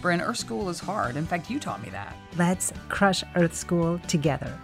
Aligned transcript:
Bryn, 0.00 0.22
Earth 0.22 0.38
School 0.38 0.70
is 0.70 0.80
hard. 0.80 1.16
In 1.16 1.26
fact, 1.26 1.50
you 1.50 1.60
taught 1.60 1.82
me 1.82 1.90
that. 1.90 2.16
Let's 2.38 2.72
crush 2.88 3.22
Earth 3.36 3.54
School 3.54 3.98
together. 4.08 4.58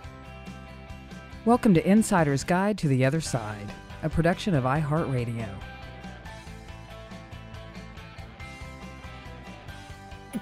Welcome 1.44 1.74
to 1.74 1.86
Insider's 1.86 2.42
Guide 2.42 2.78
to 2.78 2.88
the 2.88 3.04
Other 3.04 3.20
Side, 3.20 3.70
a 4.02 4.08
production 4.08 4.54
of 4.54 4.64
iHeartRadio. 4.64 5.46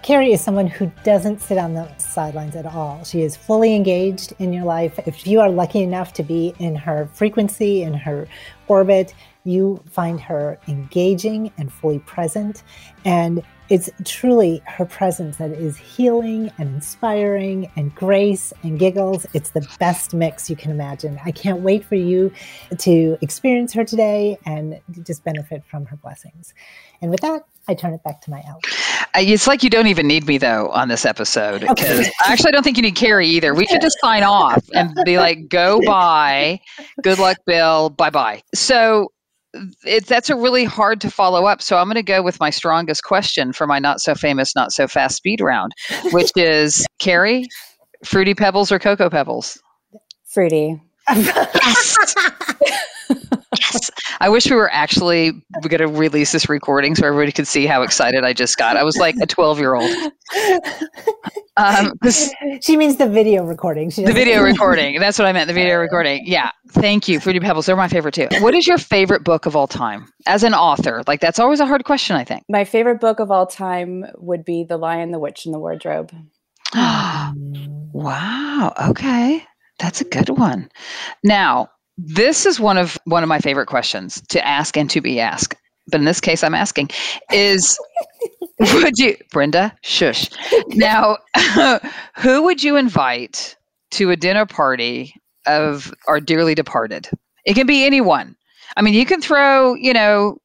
Carrie 0.04 0.32
is 0.32 0.40
someone 0.40 0.68
who 0.68 0.92
doesn't 1.02 1.40
sit 1.40 1.58
on 1.58 1.74
the 1.74 1.88
sidelines 1.98 2.54
at 2.54 2.66
all. 2.66 3.02
She 3.04 3.22
is 3.22 3.36
fully 3.36 3.74
engaged 3.74 4.32
in 4.38 4.52
your 4.52 4.64
life. 4.64 5.00
If 5.06 5.26
you 5.26 5.40
are 5.40 5.50
lucky 5.50 5.82
enough 5.82 6.12
to 6.14 6.22
be 6.22 6.54
in 6.60 6.76
her 6.76 7.08
frequency, 7.12 7.82
in 7.82 7.94
her 7.94 8.28
orbit, 8.68 9.12
you 9.44 9.82
find 9.90 10.20
her 10.20 10.58
engaging 10.68 11.52
and 11.58 11.72
fully 11.72 11.98
present. 12.00 12.62
And 13.04 13.42
it's 13.68 13.90
truly 14.04 14.62
her 14.66 14.84
presence 14.84 15.36
that 15.38 15.50
is 15.50 15.76
healing 15.76 16.52
and 16.58 16.74
inspiring 16.74 17.70
and 17.76 17.94
grace 17.94 18.52
and 18.62 18.78
giggles. 18.78 19.26
It's 19.32 19.50
the 19.50 19.66
best 19.78 20.12
mix 20.14 20.50
you 20.50 20.56
can 20.56 20.70
imagine. 20.70 21.18
I 21.24 21.30
can't 21.30 21.60
wait 21.60 21.84
for 21.84 21.94
you 21.94 22.32
to 22.78 23.16
experience 23.20 23.72
her 23.72 23.84
today 23.84 24.38
and 24.44 24.80
just 25.02 25.24
benefit 25.24 25.64
from 25.64 25.86
her 25.86 25.96
blessings. 25.96 26.52
And 27.00 27.10
with 27.10 27.20
that, 27.20 27.44
I 27.66 27.74
turn 27.74 27.94
it 27.94 28.02
back 28.02 28.20
to 28.22 28.30
my 28.30 28.42
elf. 28.46 28.60
It's 29.16 29.46
like 29.46 29.62
you 29.62 29.70
don't 29.70 29.86
even 29.86 30.06
need 30.06 30.26
me 30.26 30.38
though 30.38 30.68
on 30.70 30.88
this 30.88 31.06
episode 31.06 31.60
because 31.60 32.00
okay. 32.00 32.10
actually 32.26 32.48
I 32.48 32.52
don't 32.52 32.62
think 32.62 32.76
you 32.76 32.82
need 32.82 32.96
Carrie 32.96 33.28
either. 33.28 33.54
We 33.54 33.66
should 33.66 33.80
just 33.80 33.96
sign 34.00 34.22
off 34.22 34.62
and 34.74 34.92
be 35.04 35.18
like, 35.18 35.48
"Go 35.48 35.80
bye, 35.86 36.60
good 37.02 37.18
luck, 37.18 37.38
Bill, 37.46 37.90
bye 37.90 38.10
bye." 38.10 38.42
So 38.54 39.12
it, 39.84 40.06
that's 40.06 40.30
a 40.30 40.36
really 40.36 40.64
hard 40.64 41.00
to 41.02 41.10
follow 41.10 41.46
up. 41.46 41.62
So 41.62 41.78
I'm 41.78 41.86
going 41.86 41.94
to 41.96 42.02
go 42.02 42.22
with 42.22 42.40
my 42.40 42.50
strongest 42.50 43.04
question 43.04 43.52
for 43.52 43.66
my 43.66 43.78
not 43.78 44.00
so 44.00 44.14
famous, 44.14 44.54
not 44.54 44.72
so 44.72 44.86
fast 44.88 45.16
speed 45.16 45.40
round, 45.40 45.72
which 46.12 46.30
is 46.36 46.86
Carrie, 46.98 47.46
fruity 48.04 48.34
pebbles 48.34 48.72
or 48.72 48.78
cocoa 48.78 49.10
pebbles? 49.10 49.58
Fruity. 50.26 50.80
yes. 51.08 52.14
yes. 53.58 53.90
I 54.20 54.28
wish 54.28 54.48
we 54.48 54.56
were 54.56 54.72
actually 54.72 55.32
going 55.62 55.78
to 55.78 55.86
release 55.86 56.32
this 56.32 56.48
recording 56.48 56.94
so 56.94 57.06
everybody 57.06 57.32
could 57.32 57.46
see 57.46 57.66
how 57.66 57.82
excited 57.82 58.24
I 58.24 58.32
just 58.32 58.56
got. 58.56 58.76
I 58.76 58.84
was 58.84 58.96
like 58.96 59.16
a 59.20 59.26
12 59.26 59.58
year 59.58 59.74
old. 59.74 59.90
Um, 61.56 61.92
she 62.60 62.76
means 62.76 62.96
the 62.96 63.08
video 63.08 63.44
recording. 63.44 63.90
the 63.90 64.12
video 64.12 64.42
recording. 64.42 64.98
That's 64.98 65.18
what 65.18 65.26
I 65.26 65.32
meant. 65.32 65.46
The 65.46 65.54
video 65.54 65.78
recording. 65.78 66.26
Yeah. 66.26 66.50
Thank 66.70 67.06
you. 67.06 67.20
Fruity 67.20 67.38
Pebbles. 67.38 67.66
They're 67.66 67.76
my 67.76 67.86
favorite 67.86 68.14
too. 68.14 68.26
What 68.40 68.54
is 68.54 68.66
your 68.66 68.78
favorite 68.78 69.22
book 69.22 69.46
of 69.46 69.54
all 69.54 69.68
time 69.68 70.12
as 70.26 70.42
an 70.42 70.52
author? 70.52 71.04
Like, 71.06 71.20
that's 71.20 71.38
always 71.38 71.60
a 71.60 71.66
hard 71.66 71.84
question, 71.84 72.16
I 72.16 72.24
think. 72.24 72.42
My 72.48 72.64
favorite 72.64 73.00
book 73.00 73.20
of 73.20 73.30
all 73.30 73.46
time 73.46 74.04
would 74.16 74.44
be 74.44 74.64
The 74.64 74.76
Lion, 74.76 75.12
the 75.12 75.20
Witch, 75.20 75.44
and 75.44 75.54
the 75.54 75.60
Wardrobe. 75.60 76.12
wow. 76.74 78.72
Okay. 78.88 79.44
That's 79.78 80.00
a 80.00 80.04
good 80.04 80.30
one. 80.30 80.70
Now, 81.22 81.70
this 81.96 82.46
is 82.46 82.58
one 82.58 82.78
of 82.78 82.98
one 83.04 83.22
of 83.22 83.28
my 83.28 83.38
favorite 83.38 83.66
questions 83.66 84.20
to 84.28 84.44
ask 84.46 84.76
and 84.76 84.90
to 84.90 85.00
be 85.00 85.20
asked. 85.20 85.56
But 85.88 86.00
in 86.00 86.06
this 86.06 86.20
case, 86.20 86.42
I'm 86.42 86.54
asking 86.54 86.90
is 87.30 87.78
would 88.60 88.98
you, 88.98 89.16
Brenda, 89.32 89.76
shush. 89.82 90.28
Now, 90.68 91.18
who 92.16 92.42
would 92.42 92.62
you 92.62 92.76
invite 92.76 93.56
to 93.92 94.10
a 94.10 94.16
dinner 94.16 94.46
party 94.46 95.14
of 95.46 95.92
our 96.08 96.20
dearly 96.20 96.54
departed? 96.54 97.08
It 97.44 97.54
can 97.54 97.66
be 97.66 97.84
anyone. 97.84 98.36
I 98.76 98.82
mean, 98.82 98.94
you 98.94 99.06
can 99.06 99.20
throw, 99.20 99.74
you 99.74 99.92
know, 99.92 100.38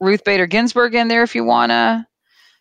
Ruth 0.00 0.24
Bader 0.24 0.46
Ginsburg 0.46 0.94
in 0.94 1.08
there 1.08 1.22
if 1.22 1.34
you 1.34 1.44
wanna, 1.44 2.06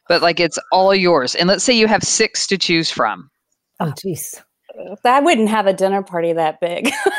but 0.08 0.22
like 0.22 0.40
it's 0.40 0.60
all 0.72 0.94
yours. 0.94 1.36
And 1.36 1.48
let's 1.48 1.64
say 1.64 1.74
you 1.74 1.88
have 1.88 2.04
six 2.04 2.48
to 2.48 2.58
choose 2.58 2.92
from. 2.92 3.30
Oh, 3.80 3.92
jeez. 3.92 4.42
I 5.04 5.20
wouldn't 5.20 5.50
have 5.50 5.68
a 5.68 5.74
dinner 5.74 6.04
party 6.04 6.34
that 6.34 6.60
big. 6.60 6.92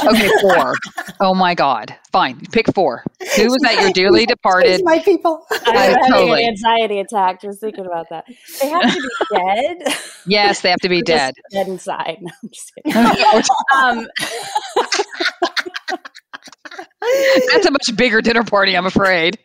okay, 0.00 0.30
four. 0.40 0.74
Oh 1.20 1.34
my 1.34 1.54
God. 1.54 1.94
Fine. 2.10 2.40
Pick 2.52 2.66
four. 2.74 3.04
Who 3.36 3.44
was 3.50 3.60
that? 3.62 3.80
Your 3.80 3.92
dearly 3.92 4.26
departed. 4.26 4.80
my 4.84 4.98
people. 4.98 5.46
I'm 5.66 5.74
having 5.74 6.10
totally. 6.10 6.42
an 6.42 6.48
anxiety 6.50 6.98
attack 6.98 7.40
just 7.40 7.60
thinking 7.60 7.86
about 7.86 8.08
that. 8.10 8.24
They 8.60 8.68
have 8.68 8.82
to 8.92 9.00
be 9.00 9.36
dead. 9.36 9.82
Yes, 10.26 10.60
they 10.60 10.70
have 10.70 10.80
to 10.80 10.88
be 10.88 11.02
dead. 11.02 11.34
dead 11.52 11.68
inside. 11.68 12.18
No, 12.20 12.30
I'm 12.42 12.48
just 12.50 12.72
kidding. 12.74 13.42
um, 13.72 14.08
That's 17.52 17.66
a 17.66 17.70
much 17.70 17.96
bigger 17.96 18.20
dinner 18.20 18.44
party, 18.44 18.76
I'm 18.76 18.86
afraid. 18.86 19.38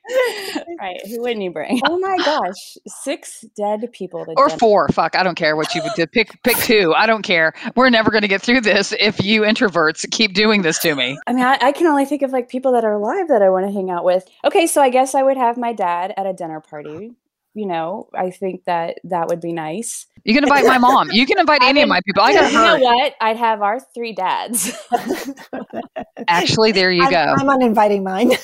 Right. 0.80 1.00
Who 1.08 1.22
wouldn't 1.22 1.42
you 1.42 1.52
bring? 1.52 1.82
Oh 1.88 1.98
my 2.00 2.18
gosh. 2.18 2.78
Six 2.88 3.46
dead 3.56 3.92
people. 3.92 4.26
or 4.38 4.50
four. 4.50 4.88
Fuck. 4.90 5.16
I 5.16 5.24
don't 5.24 5.36
care 5.36 5.56
what 5.56 5.74
you 5.74 5.82
would 5.82 5.94
do. 5.96 6.06
Pick 6.06 6.42
pick 6.44 6.58
two. 6.58 6.94
I 6.96 7.08
don't 7.08 7.24
care. 7.24 7.54
We're 7.76 7.90
never 7.90 8.12
going 8.12 8.22
to 8.22 8.28
get 8.28 8.42
through 8.42 8.62
this 8.62 8.94
if 9.00 9.24
you 9.24 9.42
introverts 9.42 10.10
keep 10.12 10.34
doing 10.34 10.62
this 10.62 10.80
to 10.80 10.96
me. 10.96 11.18
I 11.26 11.34
mean, 11.34 11.44
I, 11.44 11.58
I 11.62 11.72
can 11.72 11.88
only 11.88 12.06
think 12.06 12.22
of 12.22 12.32
like 12.32 12.50
people 12.50 12.72
that 12.74 12.86
are 12.86 12.94
alive 12.94 13.28
that 13.30 13.42
I 13.42 13.50
want 13.50 13.66
to 13.66 13.72
hang 13.72 13.90
out 13.90 14.04
with. 14.04 14.26
Okay, 14.46 14.68
so 14.68 14.82
I 14.82 14.90
guess 14.90 15.16
I 15.16 15.24
would 15.24 15.38
have 15.38 15.58
my 15.58 15.74
dad 15.74 16.14
at 16.16 16.26
a 16.26 16.34
dinner 16.34 16.62
party 16.62 17.16
you 17.58 17.66
know, 17.66 18.08
I 18.14 18.30
think 18.30 18.66
that 18.66 19.00
that 19.06 19.28
would 19.30 19.42
be 19.42 19.52
nice. 19.52 20.06
You 20.24 20.36
can 20.36 20.44
invite 20.44 20.66
my 20.66 20.78
mom. 20.78 21.10
You 21.12 21.26
can 21.26 21.40
invite 21.40 21.64
any 21.64 21.82
of 21.82 21.90
my 21.90 22.02
people. 22.06 22.22
I 22.22 22.34
got 22.34 22.52
You 22.52 22.60
know 22.60 22.78
what? 22.78 23.16
I'd 23.20 23.38
have 23.38 23.64
our 23.64 23.80
three 23.96 24.14
dads. 24.14 24.72
Actually, 26.28 26.72
there 26.72 26.92
you 26.92 27.02
I'm, 27.02 27.10
go. 27.10 27.34
I'm 27.40 27.50
uninviting 27.50 28.04
mine. 28.04 28.30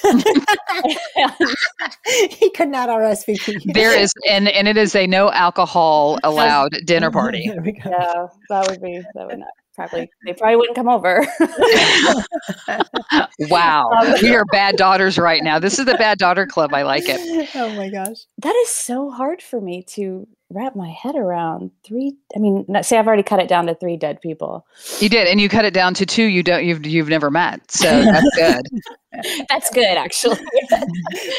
he 2.32 2.50
could 2.52 2.70
not 2.70 2.90
RSVP. 2.90 3.72
There 3.74 3.96
is, 3.96 4.12
and 4.28 4.48
and 4.48 4.68
it 4.68 4.78
is 4.78 4.96
a 4.96 5.06
no 5.06 5.32
alcohol 5.32 6.20
allowed 6.24 6.72
dinner 6.86 7.12
party. 7.12 7.44
Yeah, 7.46 8.26
that 8.50 8.68
would 8.68 8.82
be 8.82 9.00
that 9.14 9.28
would 9.28 9.38
not 9.38 9.50
probably 9.74 10.10
they 10.26 10.34
probably 10.34 10.56
wouldn't 10.56 10.76
come 10.76 10.90
over. 10.90 11.26
wow, 13.50 13.90
we 14.22 14.36
are 14.36 14.46
bad 14.46 14.76
daughters 14.76 15.18
right 15.18 15.44
now. 15.44 15.60
This 15.60 15.80
is 15.80 15.86
the 15.86 15.96
bad 15.96 16.18
daughter 16.18 16.46
club. 16.46 16.74
I 16.74 16.84
like 16.84 17.06
it. 17.08 17.50
Oh 17.56 17.74
my 17.76 17.90
gosh, 17.90 18.26
that 18.40 18.56
is 18.56 18.70
so 18.70 19.12
hard 19.12 19.42
for 19.42 19.62
me 19.62 19.84
to 19.90 20.28
wrap 20.54 20.76
my 20.76 20.90
head 20.90 21.16
around 21.16 21.72
three. 21.84 22.16
I 22.36 22.40
mean, 22.40 22.66
say 22.84 22.98
I've 22.98 23.08
already 23.08 23.24
cut 23.24 23.40
it 23.40 23.48
down 23.48 23.68
to 23.68 23.76
three 23.76 23.98
dead 23.98 24.22
people. 24.22 24.66
You 25.00 25.10
did, 25.10 25.28
and 25.28 25.40
you 25.42 25.50
cut 25.50 25.66
it 25.66 25.74
down 25.74 25.94
to 25.96 26.06
two. 26.06 26.24
You 26.24 26.44
don't. 26.44 26.66
You've 26.66 26.86
you've 26.86 27.10
never 27.10 27.30
met, 27.30 27.70
so 27.72 27.88
that's 28.04 28.30
good. 28.36 28.82
That's 29.50 29.70
good, 29.70 29.98
actually. 29.98 30.40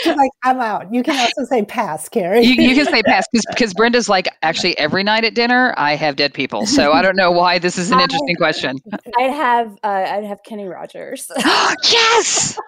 Like, 0.06 0.30
I'm 0.44 0.60
out. 0.60 0.92
You 0.92 1.02
can 1.02 1.18
also 1.18 1.44
say 1.48 1.64
pass, 1.64 2.08
Carrie. 2.08 2.42
You, 2.42 2.54
you 2.54 2.74
can 2.74 2.86
say 2.86 3.02
pass 3.06 3.26
because 3.32 3.74
Brenda's 3.74 4.08
like 4.08 4.28
actually 4.42 4.78
every 4.78 5.02
night 5.02 5.24
at 5.24 5.34
dinner 5.34 5.74
I 5.76 5.96
have 5.96 6.16
dead 6.16 6.34
people, 6.34 6.66
so 6.66 6.92
I 6.92 7.02
don't 7.02 7.16
know 7.16 7.32
why 7.32 7.58
this 7.58 7.78
is 7.78 7.90
an 7.90 8.00
interesting 8.00 8.36
question. 8.36 8.78
I'd 9.18 9.32
have 9.32 9.72
uh, 9.82 9.88
I'd 9.88 10.24
have 10.24 10.42
Kenny 10.44 10.66
Rogers. 10.66 11.30
yes, 11.90 12.58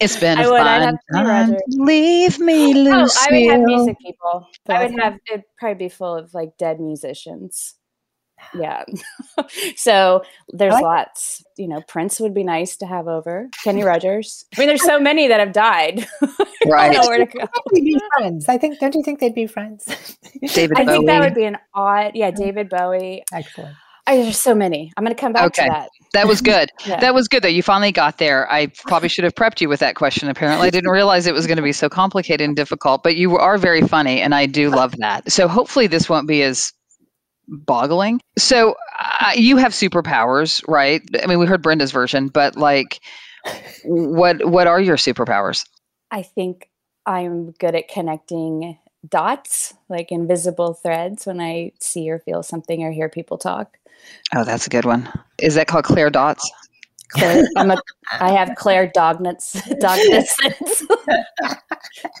it's 0.00 0.18
been 0.18 0.38
I 0.38 0.42
a 0.42 0.50
would. 0.50 0.58
fun 0.58 0.66
I'd 0.66 0.82
have 0.82 0.94
Kenny 1.12 1.26
time. 1.52 1.56
Leave 1.68 2.38
me, 2.38 2.88
Oh, 2.90 3.08
I 3.20 3.28
would 3.30 3.50
have 3.50 3.60
music 3.62 3.96
people. 4.00 4.46
I 4.68 4.84
would 4.86 4.98
have 5.00 5.18
it'd 5.30 5.44
probably 5.58 5.86
be 5.86 5.88
full 5.88 6.14
of 6.14 6.34
like 6.34 6.56
dead 6.58 6.80
musicians. 6.80 7.74
Yeah. 8.54 8.84
so 9.76 10.22
there's 10.50 10.74
like- 10.74 10.82
lots. 10.82 11.42
You 11.56 11.68
know, 11.68 11.80
Prince 11.88 12.20
would 12.20 12.34
be 12.34 12.44
nice 12.44 12.76
to 12.78 12.86
have 12.86 13.08
over. 13.08 13.48
Kenny 13.64 13.82
Rogers. 13.82 14.44
I 14.56 14.60
mean, 14.60 14.68
there's 14.68 14.84
so 14.84 15.00
many 15.00 15.26
that 15.28 15.40
have 15.40 15.52
died. 15.52 16.06
I 16.22 16.28
Right. 16.66 16.92
don't 16.92 17.02
know 17.02 17.08
where 17.08 17.18
to 17.18 17.26
go. 17.26 17.46
They'd 17.72 17.80
be 17.84 17.98
friends. 18.18 18.48
I 18.48 18.58
think. 18.58 18.78
Don't 18.78 18.94
you 18.94 19.02
think 19.02 19.20
they'd 19.20 19.34
be 19.34 19.46
friends? 19.46 19.84
David 20.52 20.78
I 20.78 20.84
think 20.84 21.06
that 21.06 21.20
would 21.20 21.34
be 21.34 21.44
an 21.44 21.56
odd. 21.74 22.12
Yeah, 22.14 22.30
David 22.30 22.68
Bowie. 22.68 23.22
Excellent. 23.32 23.74
I, 24.06 24.16
there's 24.18 24.38
so 24.38 24.54
many. 24.54 24.92
I'm 24.96 25.04
going 25.04 25.14
to 25.14 25.20
come 25.20 25.32
back 25.32 25.46
Okay. 25.46 25.64
to 25.64 25.70
that. 25.70 25.90
That 26.12 26.26
was 26.26 26.40
good. 26.52 26.70
Yeah. 26.86 27.00
That 27.00 27.14
was 27.14 27.26
good 27.28 27.42
though. 27.42 27.48
You 27.48 27.62
finally 27.62 27.92
got 27.92 28.18
there. 28.18 28.50
I 28.50 28.66
probably 28.84 29.08
should 29.08 29.24
have 29.24 29.34
prepped 29.34 29.60
you 29.60 29.68
with 29.68 29.80
that 29.80 29.96
question. 29.96 30.28
Apparently, 30.28 30.68
I 30.68 30.70
didn't 30.70 30.90
realize 30.92 31.26
it 31.26 31.34
was 31.34 31.46
going 31.46 31.56
to 31.56 31.62
be 31.62 31.72
so 31.72 31.88
complicated 31.88 32.46
and 32.46 32.54
difficult. 32.56 33.02
But 33.02 33.16
you 33.16 33.36
are 33.36 33.58
very 33.58 33.82
funny, 33.82 34.20
and 34.20 34.34
I 34.34 34.46
do 34.46 34.70
love 34.70 34.94
that. 34.98 35.30
So 35.30 35.48
hopefully, 35.48 35.86
this 35.86 36.08
won't 36.08 36.28
be 36.28 36.42
as 36.42 36.72
boggling. 37.48 38.20
So 38.38 38.74
uh, 39.20 39.32
you 39.34 39.56
have 39.56 39.72
superpowers, 39.72 40.62
right? 40.68 41.02
I 41.22 41.26
mean, 41.26 41.38
we 41.38 41.46
heard 41.46 41.62
Brenda's 41.62 41.92
version, 41.92 42.28
but 42.28 42.56
like, 42.56 43.00
what 43.84 44.44
what 44.48 44.66
are 44.66 44.80
your 44.80 44.96
superpowers? 44.96 45.64
I 46.10 46.22
think 46.22 46.68
I'm 47.06 47.50
good 47.52 47.74
at 47.74 47.88
connecting 47.88 48.78
dots, 49.08 49.74
like 49.88 50.10
invisible 50.10 50.74
threads, 50.74 51.26
when 51.26 51.40
I 51.40 51.72
see 51.80 52.10
or 52.10 52.18
feel 52.20 52.42
something 52.42 52.82
or 52.82 52.90
hear 52.92 53.08
people 53.08 53.38
talk. 53.38 53.76
Oh, 54.34 54.44
that's 54.44 54.66
a 54.66 54.70
good 54.70 54.84
one. 54.84 55.08
Is 55.38 55.54
that 55.54 55.66
called 55.66 55.84
Claire 55.84 56.10
Dots? 56.10 56.50
Claire, 57.10 57.46
I'm 57.56 57.70
a, 57.70 57.78
I 58.12 58.32
have 58.32 58.54
Claire 58.56 58.90
Dognuts, 58.92 59.54
Dognutsons, 59.82 60.82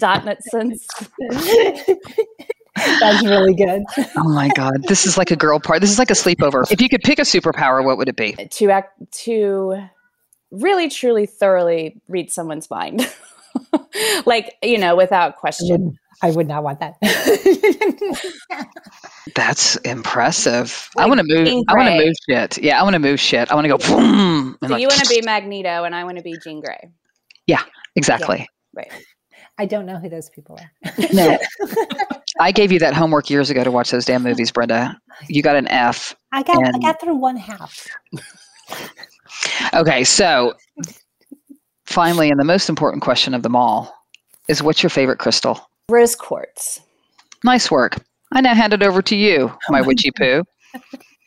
Dotnutsons. 0.00 0.86
That's 2.76 3.24
really 3.24 3.54
good. 3.54 3.82
Oh 4.16 4.28
my 4.28 4.48
God, 4.54 4.82
this 4.84 5.06
is 5.06 5.16
like 5.16 5.30
a 5.30 5.36
girl 5.36 5.58
part. 5.58 5.80
This 5.80 5.90
is 5.90 5.98
like 5.98 6.10
a 6.10 6.14
sleepover. 6.14 6.70
If 6.70 6.80
you 6.80 6.88
could 6.88 7.02
pick 7.02 7.18
a 7.18 7.22
superpower, 7.22 7.84
what 7.84 7.96
would 7.96 8.08
it 8.08 8.16
be? 8.16 8.32
To 8.32 8.70
act, 8.70 9.12
to 9.24 9.88
really, 10.50 10.88
truly, 10.88 11.26
thoroughly 11.26 12.00
read 12.08 12.30
someone's 12.30 12.70
mind, 12.70 13.12
like 14.26 14.54
you 14.62 14.78
know, 14.78 14.94
without 14.94 15.34
I 15.34 15.40
question. 15.40 15.98
Wouldn't- 16.22 16.22
I 16.22 16.30
would 16.36 16.48
not 16.48 16.62
want 16.64 16.80
that. 16.80 16.96
That's 19.34 19.76
impressive. 19.76 20.88
I 20.96 21.06
want 21.06 21.20
to 21.20 21.26
move. 21.26 21.46
Jean 21.46 21.64
I 21.68 21.74
want 21.74 21.88
to 21.88 22.04
move 22.04 22.14
shit. 22.28 22.58
Yeah, 22.58 22.80
I 22.80 22.82
want 22.82 22.94
to 22.94 22.98
move 23.00 23.20
shit. 23.20 23.50
I 23.50 23.54
want 23.54 23.64
to 23.64 23.68
go. 23.68 23.78
Boom, 23.78 24.56
So 24.62 24.68
like, 24.70 24.80
you 24.80 24.88
want 24.88 25.00
to 25.02 25.08
be 25.08 25.20
Magneto, 25.22 25.84
and 25.84 25.94
I 25.94 26.04
want 26.04 26.16
to 26.18 26.22
be 26.22 26.36
Jean 26.42 26.60
Grey, 26.60 26.90
Yeah, 27.46 27.62
exactly. 27.96 28.48
right? 28.74 28.90
I 29.58 29.66
don't 29.66 29.86
know 29.86 29.98
who 29.98 30.08
those 30.08 30.28
people 30.30 30.58
are. 30.60 30.92
No, 31.12 31.38
I 32.40 32.52
gave 32.52 32.70
you 32.72 32.78
that 32.80 32.94
homework 32.94 33.30
years 33.30 33.50
ago 33.50 33.64
to 33.64 33.70
watch 33.70 33.90
those 33.90 34.04
damn 34.04 34.22
movies, 34.22 34.50
Brenda. 34.50 34.98
You 35.28 35.42
got 35.42 35.56
an 35.56 35.66
F. 35.68 36.14
I 36.32 36.42
got 36.42 36.58
I 36.62 36.78
got 36.78 37.00
through 37.00 37.16
one 37.16 37.36
half. 37.36 37.86
Okay, 39.74 40.02
so 40.02 40.54
finally, 41.84 42.30
and 42.30 42.40
the 42.40 42.44
most 42.44 42.68
important 42.70 43.02
question 43.02 43.34
of 43.34 43.42
them 43.42 43.54
all 43.54 43.94
is, 44.48 44.62
what's 44.62 44.82
your 44.82 44.90
favorite 44.90 45.18
crystal? 45.18 45.60
Rose 45.88 46.16
quartz. 46.16 46.80
Nice 47.44 47.70
work. 47.70 48.04
I 48.32 48.40
now 48.40 48.54
hand 48.54 48.72
it 48.72 48.82
over 48.82 49.02
to 49.02 49.14
you, 49.14 49.56
my 49.68 49.82
witchy 49.82 50.10
poo. 50.16 50.42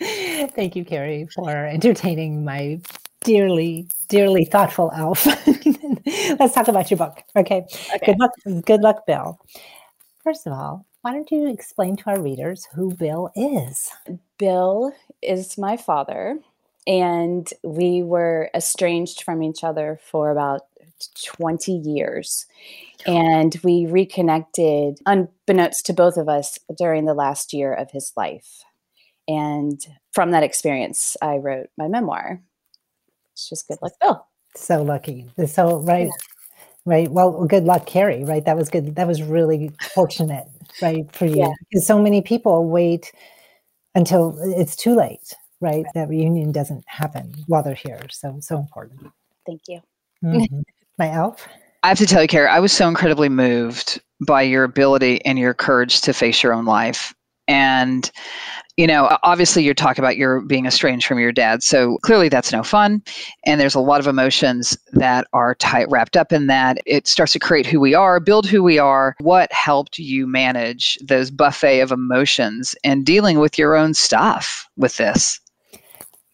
Thank 0.02 0.76
you, 0.76 0.84
Carrie, 0.84 1.30
for 1.34 1.50
entertaining 1.50 2.44
my 2.44 2.82
dearly, 3.24 3.88
dearly 4.10 4.44
thoughtful 4.44 4.92
elf. 4.94 5.26
Let's 6.40 6.54
talk 6.54 6.68
about 6.68 6.92
your 6.92 6.98
book. 6.98 7.22
Okay. 7.38 7.66
Good 8.06 8.20
luck. 8.20 8.32
Good 8.66 8.82
luck, 8.82 9.06
Bill. 9.08 9.40
First 10.26 10.46
of 10.46 10.52
all, 10.52 10.86
why 11.04 11.14
don't 11.14 11.32
you 11.32 11.48
explain 11.48 11.96
to 11.96 12.10
our 12.10 12.22
readers 12.22 12.68
who 12.74 12.94
Bill 12.94 13.32
is? 13.36 13.90
Bill 14.38 14.92
is 15.22 15.58
my 15.58 15.78
father, 15.78 16.38
and 16.86 17.48
we 17.64 18.04
were 18.04 18.50
estranged 18.54 19.24
from 19.24 19.42
each 19.42 19.64
other 19.64 20.02
for 20.04 20.32
about 20.32 20.64
20 21.24 21.72
years. 21.72 22.46
And 23.06 23.58
we 23.64 23.86
reconnected, 23.86 25.00
unbeknownst 25.06 25.86
to 25.86 25.94
both 25.94 26.18
of 26.18 26.28
us, 26.28 26.60
during 26.78 27.06
the 27.06 27.14
last 27.14 27.54
year 27.54 27.74
of 27.74 27.92
his 27.92 28.12
life. 28.18 28.64
And 29.28 29.80
from 30.12 30.32
that 30.32 30.44
experience, 30.44 31.16
I 31.22 31.38
wrote 31.38 31.70
my 31.78 31.88
memoir. 31.88 32.42
It's 33.34 33.48
just 33.48 33.68
good 33.68 33.78
luck, 33.82 33.94
Bill. 34.02 34.28
So 34.56 34.82
lucky. 34.82 35.30
So 35.48 35.80
right, 35.80 36.10
right. 36.86 37.10
Well, 37.10 37.46
good 37.46 37.64
luck, 37.64 37.86
Carrie. 37.86 38.24
Right. 38.26 38.44
That 38.44 38.58
was 38.58 38.70
good. 38.70 38.96
That 38.96 39.08
was 39.08 39.22
really 39.22 39.72
fortunate, 39.94 40.48
right, 40.82 41.06
for 41.16 41.26
you. 41.26 41.38
Yeah. 41.38 41.54
Because 41.70 41.88
so 41.88 42.02
many 42.02 42.22
people 42.22 42.68
wait 42.68 43.12
until 43.96 44.38
it's 44.42 44.76
too 44.76 44.96
late, 44.96 45.36
right? 45.62 45.86
That 45.94 46.10
reunion 46.10 46.52
doesn't 46.52 46.84
happen 46.88 47.34
while 47.48 47.64
they're 47.64 47.76
here. 47.76 48.02
So 48.10 48.38
so 48.42 48.58
important. 48.58 49.12
Thank 49.46 49.62
you. 49.68 49.82
Mhm. 50.24 50.64
My 51.00 51.12
elf. 51.12 51.48
I 51.82 51.88
have 51.88 51.98
to 52.00 52.06
tell 52.06 52.22
you, 52.22 52.28
Carrie, 52.28 52.50
I 52.50 52.60
was 52.60 52.74
so 52.74 52.88
incredibly 52.88 53.30
moved 53.30 54.02
by 54.26 54.42
your 54.42 54.66
ability 54.66 55.24
and 55.26 55.40
your 55.40 55.54
courage 55.54 56.02
to 56.02 56.14
face 56.14 56.44
your 56.44 56.54
own 56.54 56.66
life. 56.66 57.14
And, 57.48 58.12
you 58.78 58.86
know, 58.86 59.18
obviously 59.24 59.64
you're 59.64 59.74
talking 59.74 60.04
about 60.04 60.18
your 60.18 60.42
being 60.42 60.66
estranged 60.66 61.08
from 61.08 61.18
your 61.18 61.32
dad. 61.32 61.64
So 61.64 61.98
clearly 62.04 62.30
that's 62.30 62.52
no 62.52 62.64
fun. 62.64 63.02
And 63.46 63.60
there's 63.60 63.76
a 63.76 63.80
lot 63.80 64.00
of 64.00 64.08
emotions 64.08 64.78
that 64.92 65.26
are 65.34 65.56
tight 65.56 65.88
wrapped 65.90 66.18
up 66.18 66.32
in 66.32 66.48
that. 66.48 66.80
It 66.86 67.08
starts 67.08 67.32
to 67.34 67.40
create 67.40 67.66
who 67.66 67.80
we 67.80 67.94
are, 67.94 68.20
build 68.20 68.46
who 68.46 68.62
we 68.62 68.78
are. 68.78 69.16
What 69.22 69.52
helped 69.54 69.98
you 69.98 70.28
manage 70.28 70.98
those 71.02 71.32
buffet 71.32 71.80
of 71.80 71.92
emotions 71.92 72.76
and 72.84 73.06
dealing 73.06 73.40
with 73.40 73.58
your 73.58 73.76
own 73.76 73.94
stuff 73.94 74.68
with 74.76 74.98
this? 74.98 75.40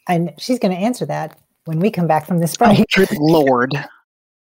And 0.09 0.33
she's 0.37 0.59
going 0.59 0.75
to 0.75 0.81
answer 0.81 1.05
that 1.05 1.39
when 1.65 1.79
we 1.79 1.91
come 1.91 2.07
back 2.07 2.25
from 2.25 2.39
this 2.39 2.55
oh, 2.59 2.65
break. 2.65 2.85
Good 2.93 3.09
Lord. 3.19 3.73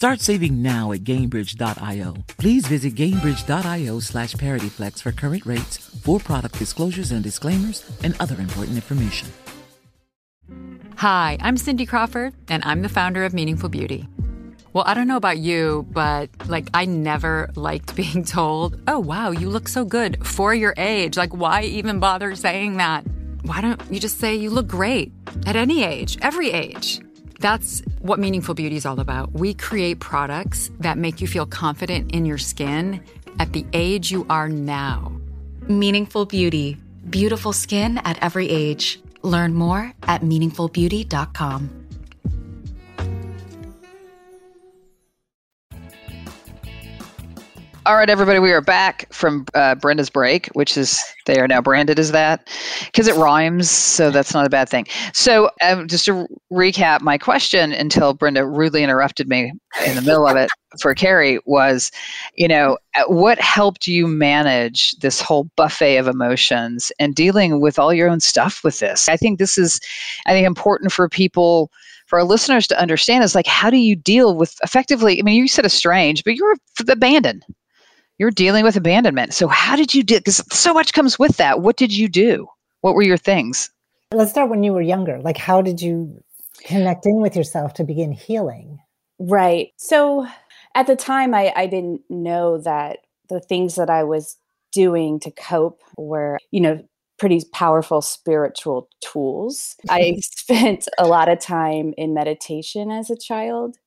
Start 0.00 0.20
saving 0.22 0.62
now 0.62 0.92
at 0.92 1.00
Gainbridge.io. 1.04 2.14
Please 2.38 2.66
visit 2.66 2.94
Gainbridge.io 2.94 4.00
slash 4.00 4.32
ParityFlex 4.32 5.02
for 5.02 5.12
current 5.12 5.44
rates, 5.44 5.76
for 5.76 6.18
product 6.18 6.58
disclosures 6.58 7.12
and 7.12 7.22
disclaimers, 7.22 7.84
and 8.02 8.16
other 8.18 8.40
important 8.40 8.76
information. 8.76 9.28
Hi, 10.96 11.36
I'm 11.42 11.58
Cindy 11.58 11.84
Crawford, 11.84 12.32
and 12.48 12.64
I'm 12.64 12.80
the 12.80 12.88
founder 12.88 13.26
of 13.26 13.34
Meaningful 13.34 13.68
Beauty. 13.68 14.08
Well, 14.72 14.84
I 14.86 14.94
don't 14.94 15.06
know 15.06 15.18
about 15.18 15.36
you, 15.36 15.86
but 15.90 16.30
like 16.48 16.70
I 16.72 16.86
never 16.86 17.50
liked 17.54 17.94
being 18.02 18.24
told, 18.24 18.80
oh, 18.88 19.00
wow, 19.00 19.32
you 19.32 19.50
look 19.50 19.68
so 19.68 19.84
good 19.84 20.26
for 20.26 20.54
your 20.54 20.72
age. 20.78 21.18
Like, 21.18 21.34
why 21.34 21.64
even 21.64 22.00
bother 22.00 22.34
saying 22.36 22.78
that? 22.78 23.04
Why 23.42 23.60
don't 23.60 23.82
you 23.90 24.00
just 24.00 24.18
say 24.18 24.34
you 24.34 24.48
look 24.48 24.66
great 24.66 25.12
at 25.44 25.56
any 25.56 25.84
age, 25.84 26.16
every 26.22 26.52
age? 26.52 27.02
That's 27.40 27.82
what 28.00 28.18
Meaningful 28.18 28.54
Beauty 28.54 28.76
is 28.76 28.86
all 28.86 29.00
about. 29.00 29.32
We 29.32 29.54
create 29.54 29.98
products 29.98 30.70
that 30.80 30.98
make 30.98 31.20
you 31.20 31.26
feel 31.26 31.46
confident 31.46 32.12
in 32.12 32.26
your 32.26 32.38
skin 32.38 33.00
at 33.38 33.52
the 33.52 33.64
age 33.72 34.10
you 34.10 34.26
are 34.28 34.48
now. 34.48 35.12
Meaningful 35.62 36.26
Beauty. 36.26 36.76
Beautiful 37.08 37.52
skin 37.52 37.98
at 37.98 38.22
every 38.22 38.48
age. 38.48 39.00
Learn 39.22 39.54
more 39.54 39.92
at 40.02 40.20
meaningfulbeauty.com. 40.20 41.79
All 47.90 47.96
right, 47.96 48.08
everybody, 48.08 48.38
we 48.38 48.52
are 48.52 48.60
back 48.60 49.12
from 49.12 49.44
uh, 49.52 49.74
Brenda's 49.74 50.10
break, 50.10 50.46
which 50.52 50.76
is 50.76 51.02
they 51.26 51.40
are 51.40 51.48
now 51.48 51.60
branded 51.60 51.98
as 51.98 52.12
that 52.12 52.48
because 52.84 53.08
it 53.08 53.16
rhymes, 53.16 53.68
so 53.68 54.12
that's 54.12 54.32
not 54.32 54.46
a 54.46 54.48
bad 54.48 54.68
thing. 54.68 54.86
So, 55.12 55.50
um, 55.60 55.88
just 55.88 56.04
to 56.04 56.28
recap, 56.52 57.00
my 57.00 57.18
question 57.18 57.72
until 57.72 58.14
Brenda 58.14 58.46
rudely 58.46 58.84
interrupted 58.84 59.28
me 59.28 59.52
in 59.84 59.96
the 59.96 60.02
middle 60.02 60.24
of 60.24 60.36
it 60.36 60.48
for 60.80 60.94
Carrie 60.94 61.40
was, 61.46 61.90
you 62.36 62.46
know, 62.46 62.78
uh, 62.94 63.02
what 63.08 63.40
helped 63.40 63.88
you 63.88 64.06
manage 64.06 64.92
this 64.98 65.20
whole 65.20 65.50
buffet 65.56 65.96
of 65.96 66.06
emotions 66.06 66.92
and 67.00 67.16
dealing 67.16 67.60
with 67.60 67.76
all 67.76 67.92
your 67.92 68.08
own 68.08 68.20
stuff 68.20 68.62
with 68.62 68.78
this? 68.78 69.08
I 69.08 69.16
think 69.16 69.40
this 69.40 69.58
is, 69.58 69.80
I 70.26 70.30
think, 70.30 70.46
important 70.46 70.92
for 70.92 71.08
people 71.08 71.72
for 72.06 72.20
our 72.20 72.24
listeners 72.24 72.68
to 72.68 72.80
understand 72.80 73.24
is 73.24 73.34
like 73.34 73.48
how 73.48 73.68
do 73.68 73.78
you 73.78 73.96
deal 73.96 74.36
with 74.36 74.56
effectively 74.64 75.20
i 75.20 75.22
mean 75.22 75.36
you 75.36 75.46
said 75.46 75.64
estranged 75.64 76.24
but 76.24 76.34
you're 76.34 76.56
abandoned 76.88 77.44
you're 78.20 78.30
dealing 78.30 78.64
with 78.64 78.76
abandonment. 78.76 79.32
So 79.32 79.48
how 79.48 79.76
did 79.76 79.94
you 79.94 80.02
do? 80.02 80.18
Because 80.18 80.44
so 80.52 80.74
much 80.74 80.92
comes 80.92 81.18
with 81.18 81.38
that. 81.38 81.62
What 81.62 81.78
did 81.78 81.96
you 81.96 82.06
do? 82.06 82.46
What 82.82 82.94
were 82.94 83.02
your 83.02 83.16
things? 83.16 83.70
Let's 84.12 84.30
start 84.30 84.50
when 84.50 84.62
you 84.62 84.74
were 84.74 84.82
younger. 84.82 85.18
Like, 85.18 85.38
how 85.38 85.62
did 85.62 85.80
you 85.80 86.22
connect 86.62 87.06
in 87.06 87.22
with 87.22 87.34
yourself 87.34 87.72
to 87.74 87.84
begin 87.84 88.12
healing? 88.12 88.78
Right. 89.18 89.68
So 89.78 90.26
at 90.74 90.86
the 90.86 90.96
time, 90.96 91.32
I, 91.32 91.50
I 91.56 91.66
didn't 91.66 92.02
know 92.10 92.58
that 92.58 92.98
the 93.30 93.40
things 93.40 93.76
that 93.76 93.88
I 93.88 94.04
was 94.04 94.36
doing 94.70 95.18
to 95.20 95.30
cope 95.30 95.80
were, 95.96 96.38
you 96.50 96.60
know, 96.60 96.84
pretty 97.18 97.40
powerful 97.54 98.02
spiritual 98.02 98.90
tools. 99.02 99.76
I 99.88 100.16
spent 100.20 100.88
a 100.98 101.06
lot 101.06 101.30
of 101.30 101.40
time 101.40 101.94
in 101.96 102.12
meditation 102.12 102.90
as 102.90 103.08
a 103.08 103.16
child 103.16 103.78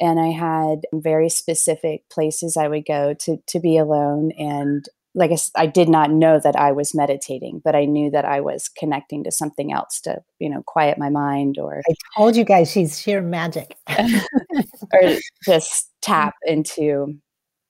and 0.00 0.18
I 0.18 0.30
had 0.30 0.86
very 0.92 1.28
specific 1.28 2.08
places 2.08 2.56
I 2.56 2.68
would 2.68 2.86
go 2.86 3.14
to 3.14 3.38
to 3.46 3.60
be 3.60 3.76
alone 3.76 4.32
and 4.32 4.88
like 5.14 5.32
I, 5.32 5.62
I 5.62 5.66
did 5.66 5.88
not 5.88 6.10
know 6.10 6.38
that 6.38 6.56
I 6.56 6.72
was 6.72 6.94
meditating, 6.94 7.60
but 7.64 7.74
I 7.74 7.84
knew 7.84 8.10
that 8.10 8.24
I 8.24 8.40
was 8.40 8.68
connecting 8.68 9.24
to 9.24 9.32
something 9.32 9.72
else 9.72 10.00
to, 10.02 10.22
you 10.38 10.48
know, 10.48 10.62
quiet 10.64 10.98
my 10.98 11.10
mind 11.10 11.58
or 11.58 11.82
I 11.88 11.94
told 12.16 12.36
you 12.36 12.44
guys 12.44 12.70
she's 12.70 13.00
sheer 13.00 13.20
magic. 13.20 13.76
or 13.88 15.16
just 15.44 15.90
tap 16.00 16.34
into 16.46 17.18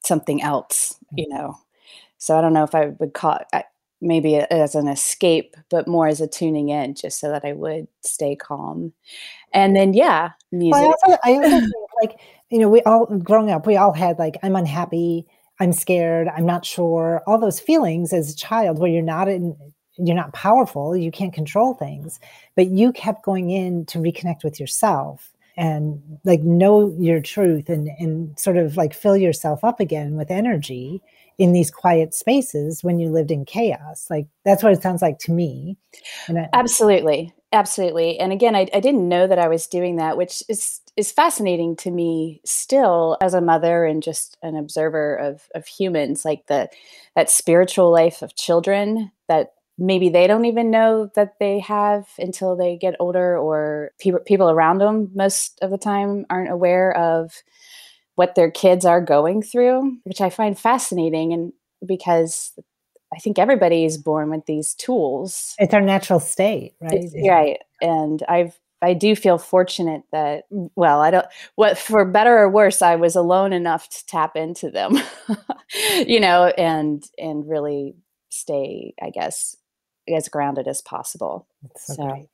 something 0.05 0.43
else, 0.43 0.97
you 1.15 1.27
mm-hmm. 1.27 1.37
know. 1.37 1.55
So 2.19 2.37
I 2.37 2.43
don't 2.43 2.53
know 2.53 2.65
if 2.65 2.75
I 2.75 2.93
would 2.99 3.15
call 3.15 3.39
it 3.53 3.65
maybe 4.03 4.37
as 4.37 4.75
an 4.75 4.89
escape, 4.89 5.57
but 5.71 5.89
more 5.89 6.07
as 6.07 6.21
a 6.21 6.29
tuning 6.29 6.69
in, 6.69 6.95
just 6.95 7.21
so 7.21 7.31
that 7.31 7.45
I 7.45 7.53
would 7.53 7.87
stay 8.03 8.37
calm. 8.37 8.93
And 9.53 9.77
then, 9.77 9.95
yeah, 9.95 10.31
music. 10.53 10.73
Well, 10.73 10.95
I 11.05 11.09
also, 11.09 11.19
I 11.25 11.35
also 11.35 11.51
think 11.61 11.73
like 12.01 12.19
you 12.51 12.59
know, 12.59 12.69
we 12.69 12.83
all 12.83 13.07
growing 13.07 13.51
up, 13.51 13.67
we 13.67 13.77
all 13.77 13.93
had 13.93 14.19
like 14.19 14.37
I'm 14.43 14.57
unhappy, 14.57 15.27
I'm 15.61 15.73
scared, 15.73 16.29
I'm 16.29 16.47
not 16.47 16.65
sure, 16.65 17.23
all 17.27 17.39
those 17.39 17.61
feelings 17.61 18.13
as 18.13 18.33
a 18.33 18.37
child 18.37 18.79
where 18.79 18.91
you're 18.91 19.03
not 19.03 19.29
in 19.29 19.57
you're 19.97 20.17
not 20.17 20.33
powerful, 20.33 20.97
you 20.97 21.11
can't 21.11 21.35
control 21.35 21.75
things, 21.75 22.21
but 22.57 22.69
you 22.69 22.93
kept 22.93 23.23
going 23.23 23.51
in 23.51 23.85
to 23.87 23.99
reconnect 23.99 24.45
with 24.45 24.59
yourself 24.59 25.33
and 25.57 26.01
like 26.25 26.41
know 26.43 26.95
your 26.99 27.21
truth 27.21 27.69
and 27.69 27.89
and 27.99 28.39
sort 28.39 28.57
of 28.57 28.77
like 28.77 28.95
fill 28.95 29.17
yourself 29.17 29.63
up 29.63 29.81
again 29.81 30.17
with 30.17 30.31
energy 30.31 31.03
in 31.39 31.53
these 31.53 31.71
quiet 31.71 32.15
spaces 32.15 32.85
when 32.85 32.99
you 32.99 33.11
lived 33.11 33.31
in 33.31 33.45
chaos. 33.45 34.07
Like 34.11 34.27
that's 34.45 34.63
what 34.63 34.73
it 34.73 34.83
sounds 34.83 35.03
like 35.03 35.19
to 35.21 35.33
me. 35.33 35.77
I, 36.29 36.49
absolutely. 36.53 37.33
Absolutely. 37.53 38.19
And 38.19 38.33
again 38.33 38.55
I, 38.55 38.69
I 38.73 38.81
didn't 38.81 39.09
know 39.09 39.27
that 39.27 39.39
i 39.39 39.49
was 39.49 39.67
doing 39.67 39.97
that 39.97 40.17
which 40.17 40.43
is 40.49 40.81
is 41.01 41.11
fascinating 41.11 41.75
to 41.75 41.91
me 41.91 42.41
still 42.45 43.17
as 43.21 43.35
a 43.35 43.41
mother 43.41 43.85
and 43.85 44.03
just 44.03 44.37
an 44.43 44.55
observer 44.55 45.17
of 45.17 45.49
of 45.55 45.67
humans 45.67 46.25
like 46.25 46.47
the 46.47 46.69
that 47.17 47.29
spiritual 47.29 47.91
life 47.91 48.23
of 48.23 48.37
children 48.37 49.11
that 49.27 49.55
maybe 49.79 50.09
they 50.09 50.27
don't 50.27 50.45
even 50.45 50.71
know 50.71 51.11
that 51.17 51.39
they 51.41 51.59
have 51.59 52.07
until 52.19 52.55
they 52.55 52.77
get 52.77 52.95
older 53.01 53.37
or 53.37 53.91
people 53.99 54.21
people 54.21 54.51
around 54.51 54.79
them 54.79 55.11
most 55.15 55.59
of 55.63 55.71
the 55.71 55.79
time 55.79 56.25
aren't 56.31 56.53
aware 56.53 56.97
of 56.97 57.33
what 58.21 58.35
their 58.35 58.51
kids 58.51 58.85
are 58.85 59.01
going 59.01 59.41
through, 59.41 59.97
which 60.05 60.21
I 60.21 60.29
find 60.29 60.59
fascinating. 60.59 61.33
And 61.33 61.55
because 61.87 62.53
I 63.15 63.19
think 63.19 63.39
everybody 63.39 63.87
is 63.87 63.97
born 63.97 64.29
with 64.29 64.45
these 64.45 64.75
tools. 64.75 65.55
It's 65.59 65.73
our 65.73 65.81
natural 65.81 66.21
state, 66.21 66.75
right? 66.83 67.01
It's, 67.03 67.15
right. 67.27 67.59
And 67.81 68.23
I've 68.29 68.59
I 68.83 68.95
do 68.95 69.15
feel 69.15 69.39
fortunate 69.39 70.03
that 70.13 70.45
well, 70.51 71.01
I 71.01 71.11
don't 71.11 71.27
what 71.57 71.79
for 71.79 72.05
better 72.05 72.39
or 72.39 72.49
worse, 72.49 72.83
I 72.83 72.97
was 72.97 73.17
alone 73.17 73.53
enough 73.53 73.89
to 73.89 74.07
tap 74.07 74.37
into 74.37 74.71
them. 74.71 74.99
you 76.07 76.21
know, 76.21 76.47
and 76.47 77.05
and 77.19 77.49
really 77.49 77.95
stay, 78.31 78.95
I 79.03 79.11
guess, 79.11 79.57
as 80.13 80.29
grounded 80.29 80.69
as 80.69 80.83
possible. 80.83 81.47
so, 81.77 81.95
so 81.95 82.27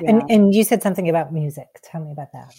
yeah. 0.00 0.10
And 0.10 0.30
and 0.30 0.54
you 0.54 0.64
said 0.64 0.82
something 0.82 1.08
about 1.08 1.32
music. 1.32 1.66
Tell 1.82 2.02
me 2.02 2.12
about 2.12 2.32
that 2.32 2.54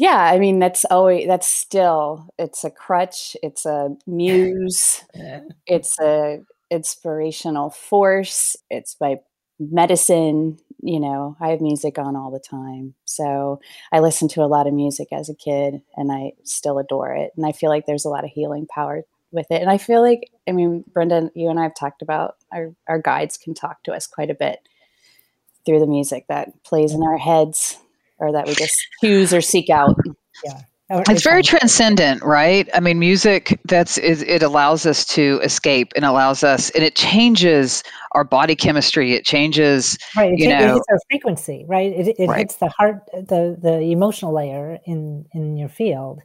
yeah 0.00 0.30
i 0.32 0.38
mean 0.38 0.58
that's 0.58 0.86
always 0.86 1.26
that's 1.26 1.46
still 1.46 2.26
it's 2.38 2.64
a 2.64 2.70
crutch 2.70 3.36
it's 3.42 3.66
a 3.66 3.94
muse 4.06 5.04
it's 5.66 6.00
a 6.00 6.40
inspirational 6.70 7.68
force 7.70 8.56
it's 8.70 8.96
my 9.00 9.16
medicine 9.58 10.58
you 10.82 11.00
know 11.00 11.36
i 11.40 11.48
have 11.48 11.60
music 11.60 11.98
on 11.98 12.16
all 12.16 12.30
the 12.30 12.40
time 12.40 12.94
so 13.04 13.60
i 13.92 14.00
listened 14.00 14.30
to 14.30 14.42
a 14.42 14.46
lot 14.46 14.66
of 14.66 14.74
music 14.74 15.08
as 15.12 15.28
a 15.28 15.34
kid 15.34 15.82
and 15.96 16.10
i 16.10 16.32
still 16.44 16.78
adore 16.78 17.12
it 17.14 17.32
and 17.36 17.46
i 17.46 17.52
feel 17.52 17.70
like 17.70 17.86
there's 17.86 18.04
a 18.04 18.10
lot 18.10 18.24
of 18.24 18.30
healing 18.30 18.66
power 18.66 19.02
with 19.32 19.46
it 19.50 19.60
and 19.60 19.70
i 19.70 19.78
feel 19.78 20.02
like 20.02 20.30
i 20.48 20.52
mean 20.52 20.84
brenda 20.92 21.30
you 21.34 21.48
and 21.48 21.58
i 21.58 21.62
have 21.62 21.74
talked 21.74 22.02
about 22.02 22.36
our, 22.52 22.74
our 22.88 22.98
guides 23.00 23.36
can 23.36 23.54
talk 23.54 23.82
to 23.82 23.92
us 23.92 24.06
quite 24.06 24.30
a 24.30 24.34
bit 24.34 24.58
through 25.64 25.80
the 25.80 25.86
music 25.86 26.24
that 26.28 26.62
plays 26.64 26.92
in 26.92 27.02
our 27.02 27.18
heads 27.18 27.78
or 28.18 28.32
that 28.32 28.46
we 28.46 28.54
just 28.54 28.78
choose 29.00 29.32
or 29.32 29.40
seek 29.40 29.70
out. 29.70 29.96
Yeah. 30.44 30.60
It's 30.90 31.22
very 31.22 31.42
transcendent 31.42 32.22
right? 32.22 32.68
I 32.74 32.80
mean 32.80 32.98
music 32.98 33.58
that's 33.66 33.98
it, 33.98 34.22
it, 34.22 34.42
allows 34.42 34.86
us 34.86 35.04
to 35.06 35.40
escape 35.42 35.92
and 35.96 36.04
allows 36.04 36.42
us 36.42 36.70
and 36.70 36.82
it 36.84 36.96
changes 36.96 37.82
our 38.12 38.24
body 38.24 38.56
chemistry. 38.56 39.14
It 39.14 39.24
changes 39.24 39.98
right 40.16 40.36
you 40.36 40.48
it, 40.48 40.58
know 40.58 40.70
it 40.70 40.74
hits 40.74 40.86
our 40.90 40.98
frequency 41.08 41.64
right? 41.68 41.92
It, 41.92 42.16
it 42.18 42.28
right. 42.28 42.38
hits 42.40 42.56
the 42.56 42.68
heart 42.68 43.08
the 43.12 43.56
the 43.60 43.80
emotional 43.92 44.34
layer 44.34 44.78
in 44.84 45.26
in 45.32 45.56
your 45.56 45.68
field 45.68 46.20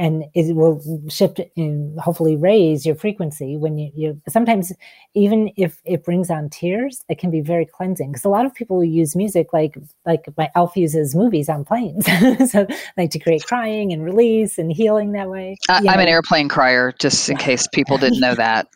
and 0.00 0.24
it 0.32 0.56
will 0.56 0.80
shift 1.10 1.40
and 1.58 2.00
hopefully 2.00 2.34
raise 2.34 2.86
your 2.86 2.94
frequency 2.94 3.58
when 3.58 3.76
you, 3.76 3.92
you 3.94 4.22
sometimes 4.30 4.72
even 5.12 5.50
if 5.58 5.78
it 5.84 6.02
brings 6.04 6.30
on 6.30 6.48
tears 6.48 7.04
it 7.10 7.18
can 7.18 7.30
be 7.30 7.42
very 7.42 7.66
cleansing. 7.66 8.10
Because 8.10 8.24
a 8.24 8.30
lot 8.30 8.46
of 8.46 8.54
people 8.54 8.82
use 8.82 9.14
music 9.14 9.52
like 9.52 9.76
like 10.06 10.24
my 10.38 10.50
elf 10.56 10.74
uses 10.74 11.14
movies 11.14 11.48
on 11.48 11.64
planes. 11.64 12.08
So 12.50 12.66
like 12.96 13.10
to 13.10 13.18
create 13.18 13.44
crying 13.44 13.92
and 13.92 14.02
release 14.02 14.56
and 14.56 14.72
healing 14.72 15.12
that 15.12 15.28
way. 15.28 15.58
I, 15.68 15.78
am 15.78 16.00
an 16.00 16.08
airplane 16.08 16.48
crier 16.48 16.92
just 16.98 17.28
in 17.28 17.36
case 17.48 17.68
people 17.68 17.98
didn't 17.98 18.20
know 18.20 18.34
that. 18.34 18.68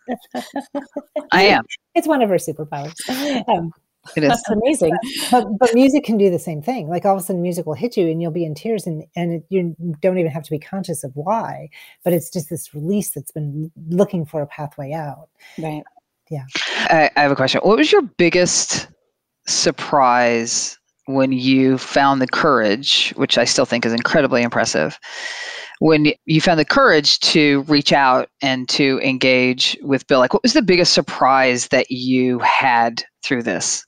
I 1.32 1.44
am. 1.44 1.64
It's 1.94 2.06
one 2.06 2.20
of 2.20 2.28
her 2.28 2.36
superpowers. 2.36 2.94
Um, 3.48 3.72
it 4.16 4.24
is 4.24 4.28
That's 4.28 4.50
amazing. 4.50 4.96
But 5.30 5.46
but 5.58 5.74
music 5.74 6.04
can 6.04 6.16
do 6.16 6.30
the 6.30 6.38
same 6.38 6.62
thing. 6.62 6.88
Like 6.88 7.04
all 7.04 7.14
of 7.14 7.20
a 7.20 7.24
sudden, 7.24 7.42
music 7.42 7.66
will 7.66 7.74
hit 7.74 7.96
you, 7.96 8.08
and 8.08 8.20
you'll 8.20 8.30
be 8.30 8.44
in 8.44 8.54
tears, 8.54 8.86
and 8.86 9.04
and 9.16 9.34
it, 9.34 9.46
you 9.48 9.74
don't 10.00 10.18
even 10.18 10.30
have 10.30 10.42
to 10.44 10.50
be 10.50 10.58
conscious 10.58 11.04
of 11.04 11.12
why. 11.14 11.68
But 12.04 12.12
it's 12.12 12.30
just 12.30 12.50
this 12.50 12.74
release 12.74 13.10
that's 13.10 13.30
been 13.30 13.70
looking 13.88 14.24
for 14.24 14.42
a 14.42 14.46
pathway 14.46 14.92
out. 14.92 15.28
Right. 15.58 15.82
Yeah. 16.30 16.44
I, 16.90 17.10
I 17.16 17.22
have 17.22 17.32
a 17.32 17.36
question. 17.36 17.60
What 17.62 17.76
was 17.76 17.92
your 17.92 18.02
biggest 18.02 18.88
surprise 19.46 20.78
when 21.06 21.32
you 21.32 21.76
found 21.76 22.22
the 22.22 22.26
courage, 22.26 23.12
which 23.16 23.36
I 23.36 23.44
still 23.44 23.66
think 23.66 23.84
is 23.84 23.92
incredibly 23.92 24.42
impressive, 24.42 24.98
when 25.80 26.12
you 26.24 26.40
found 26.40 26.58
the 26.58 26.64
courage 26.64 27.20
to 27.20 27.62
reach 27.62 27.92
out 27.92 28.30
and 28.40 28.68
to 28.70 29.00
engage 29.02 29.76
with 29.82 30.06
Bill? 30.06 30.18
Like, 30.18 30.32
what 30.32 30.42
was 30.42 30.54
the 30.54 30.62
biggest 30.62 30.94
surprise 30.94 31.68
that 31.68 31.90
you 31.90 32.38
had 32.38 33.04
through 33.22 33.42
this? 33.42 33.84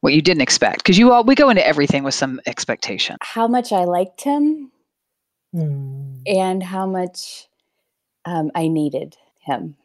What 0.00 0.12
you 0.12 0.22
didn't 0.22 0.42
expect 0.42 0.78
because 0.78 0.98
you 0.98 1.12
all 1.12 1.24
we 1.24 1.34
go 1.34 1.50
into 1.50 1.66
everything 1.66 2.04
with 2.04 2.14
some 2.14 2.40
expectation. 2.46 3.16
How 3.22 3.48
much 3.48 3.72
i 3.72 3.84
liked 3.84 4.22
him 4.22 4.70
mm. 5.54 6.22
and 6.26 6.62
how 6.62 6.86
much 6.86 7.48
um, 8.24 8.50
i 8.54 8.68
needed 8.68 9.16
him. 9.40 9.76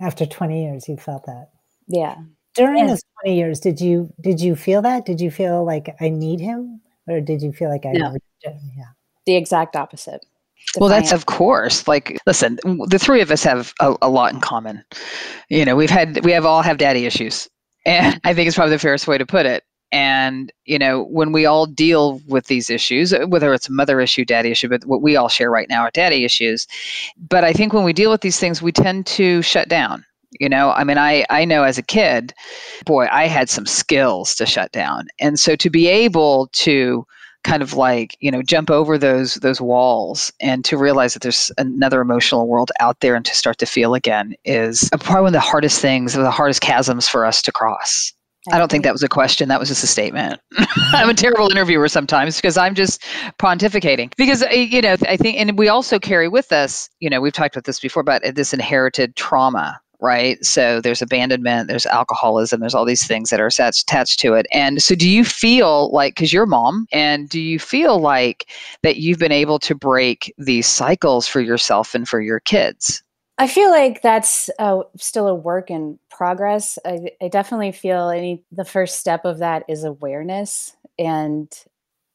After 0.00 0.26
20 0.26 0.62
years 0.62 0.88
you 0.88 0.96
felt 0.96 1.26
that? 1.26 1.50
Yeah. 1.86 2.16
During 2.54 2.86
those 2.86 3.02
20 3.24 3.36
years 3.36 3.60
did 3.60 3.80
you 3.80 4.12
did 4.20 4.40
you 4.40 4.56
feel 4.56 4.82
that? 4.82 5.04
Did 5.04 5.20
you 5.20 5.30
feel 5.30 5.64
like 5.64 5.94
i 6.00 6.08
need 6.08 6.40
him? 6.40 6.80
Or 7.06 7.20
did 7.20 7.42
you 7.42 7.52
feel 7.52 7.68
like 7.68 7.86
i 7.86 7.92
no. 7.92 8.16
yeah. 8.44 8.84
The 9.26 9.36
exact 9.36 9.76
opposite. 9.76 10.24
Well 10.76 10.88
that's 10.88 11.12
of 11.12 11.26
course 11.26 11.86
like 11.86 12.18
listen 12.26 12.58
the 12.64 12.98
three 12.98 13.20
of 13.20 13.30
us 13.30 13.44
have 13.44 13.72
a, 13.80 13.96
a, 14.02 14.08
lot 14.08 14.32
in 14.32 14.40
common. 14.40 14.84
You 15.48 15.64
know 15.64 15.76
we've 15.76 15.90
had 15.90 16.24
we 16.24 16.32
have 16.32 16.44
all 16.44 16.62
have 16.62 16.78
daddy 16.78 17.06
issues 17.06 17.48
and 17.88 18.20
I 18.24 18.34
think 18.34 18.46
it's 18.46 18.56
probably 18.56 18.74
the 18.74 18.78
fairest 18.78 19.08
way 19.08 19.18
to 19.18 19.26
put 19.26 19.46
it. 19.46 19.64
And, 19.90 20.52
you 20.66 20.78
know, 20.78 21.04
when 21.04 21.32
we 21.32 21.46
all 21.46 21.64
deal 21.64 22.20
with 22.28 22.46
these 22.46 22.68
issues, 22.68 23.14
whether 23.26 23.54
it's 23.54 23.70
a 23.70 23.72
mother 23.72 24.00
issue, 24.00 24.24
daddy 24.24 24.50
issue, 24.50 24.68
but 24.68 24.84
what 24.84 25.00
we 25.00 25.16
all 25.16 25.30
share 25.30 25.50
right 25.50 25.68
now 25.68 25.80
are 25.82 25.90
daddy 25.90 26.24
issues. 26.24 26.66
But 27.16 27.42
I 27.42 27.54
think 27.54 27.72
when 27.72 27.84
we 27.84 27.94
deal 27.94 28.10
with 28.10 28.20
these 28.20 28.38
things, 28.38 28.60
we 28.60 28.70
tend 28.70 29.06
to 29.06 29.40
shut 29.40 29.68
down. 29.68 30.04
You 30.38 30.50
know, 30.50 30.72
I 30.72 30.84
mean, 30.84 30.98
I, 30.98 31.24
I 31.30 31.46
know 31.46 31.62
as 31.62 31.78
a 31.78 31.82
kid, 31.82 32.34
boy, 32.84 33.06
I 33.10 33.28
had 33.28 33.48
some 33.48 33.64
skills 33.64 34.34
to 34.34 34.44
shut 34.44 34.70
down. 34.72 35.06
And 35.18 35.40
so 35.40 35.56
to 35.56 35.70
be 35.70 35.86
able 35.86 36.50
to 36.52 37.06
kind 37.48 37.62
of 37.62 37.74
like 37.74 38.16
you 38.20 38.30
know 38.30 38.42
jump 38.42 38.70
over 38.70 38.98
those 38.98 39.34
those 39.36 39.60
walls 39.60 40.32
and 40.40 40.64
to 40.64 40.76
realize 40.76 41.14
that 41.14 41.22
there's 41.22 41.50
another 41.58 42.00
emotional 42.00 42.46
world 42.46 42.70
out 42.80 43.00
there 43.00 43.14
and 43.14 43.24
to 43.24 43.34
start 43.34 43.58
to 43.58 43.66
feel 43.66 43.94
again 43.94 44.34
is 44.44 44.90
probably 45.00 45.22
one 45.22 45.26
of 45.28 45.32
the 45.32 45.40
hardest 45.40 45.80
things 45.80 46.12
the 46.12 46.30
hardest 46.30 46.62
chasms 46.62 47.08
for 47.08 47.24
us 47.24 47.40
to 47.42 47.52
cross 47.52 48.12
I 48.50 48.56
don't 48.56 48.70
think 48.70 48.84
that 48.84 48.92
was 48.92 49.02
a 49.02 49.08
question. 49.08 49.48
That 49.48 49.60
was 49.60 49.68
just 49.68 49.84
a 49.84 49.86
statement. 49.86 50.40
I'm 50.92 51.10
a 51.10 51.14
terrible 51.14 51.50
interviewer 51.50 51.88
sometimes 51.88 52.36
because 52.36 52.56
I'm 52.56 52.74
just 52.74 53.02
pontificating. 53.38 54.10
Because, 54.16 54.42
uh, 54.42 54.48
you 54.50 54.80
know, 54.80 54.96
I 55.02 55.18
think, 55.18 55.38
and 55.38 55.58
we 55.58 55.68
also 55.68 55.98
carry 55.98 56.28
with 56.28 56.50
us, 56.50 56.88
you 57.00 57.10
know, 57.10 57.20
we've 57.20 57.32
talked 57.32 57.56
about 57.56 57.64
this 57.64 57.78
before 57.78 58.00
about 58.00 58.22
this 58.34 58.54
inherited 58.54 59.16
trauma 59.16 59.78
right? 60.00 60.44
So 60.44 60.80
there's 60.80 61.02
abandonment, 61.02 61.68
there's 61.68 61.86
alcoholism, 61.86 62.60
there's 62.60 62.74
all 62.74 62.84
these 62.84 63.06
things 63.06 63.30
that 63.30 63.40
are 63.40 63.48
attached 63.48 64.20
to 64.20 64.34
it. 64.34 64.46
And 64.52 64.82
so 64.82 64.94
do 64.94 65.08
you 65.08 65.24
feel 65.24 65.90
like, 65.90 66.14
because 66.14 66.32
you're 66.32 66.46
mom, 66.46 66.86
and 66.92 67.28
do 67.28 67.40
you 67.40 67.58
feel 67.58 67.98
like 67.98 68.48
that 68.82 68.98
you've 68.98 69.18
been 69.18 69.32
able 69.32 69.58
to 69.60 69.74
break 69.74 70.32
these 70.38 70.66
cycles 70.66 71.26
for 71.26 71.40
yourself 71.40 71.94
and 71.94 72.08
for 72.08 72.20
your 72.20 72.40
kids? 72.40 73.02
I 73.40 73.46
feel 73.46 73.70
like 73.70 74.02
that's 74.02 74.50
uh, 74.58 74.80
still 74.96 75.28
a 75.28 75.34
work 75.34 75.70
in 75.70 75.98
progress. 76.10 76.76
I, 76.84 77.10
I 77.22 77.28
definitely 77.28 77.70
feel 77.70 78.08
any 78.08 78.42
the 78.50 78.64
first 78.64 78.98
step 78.98 79.24
of 79.24 79.38
that 79.38 79.64
is 79.68 79.84
awareness, 79.84 80.76
and 80.98 81.48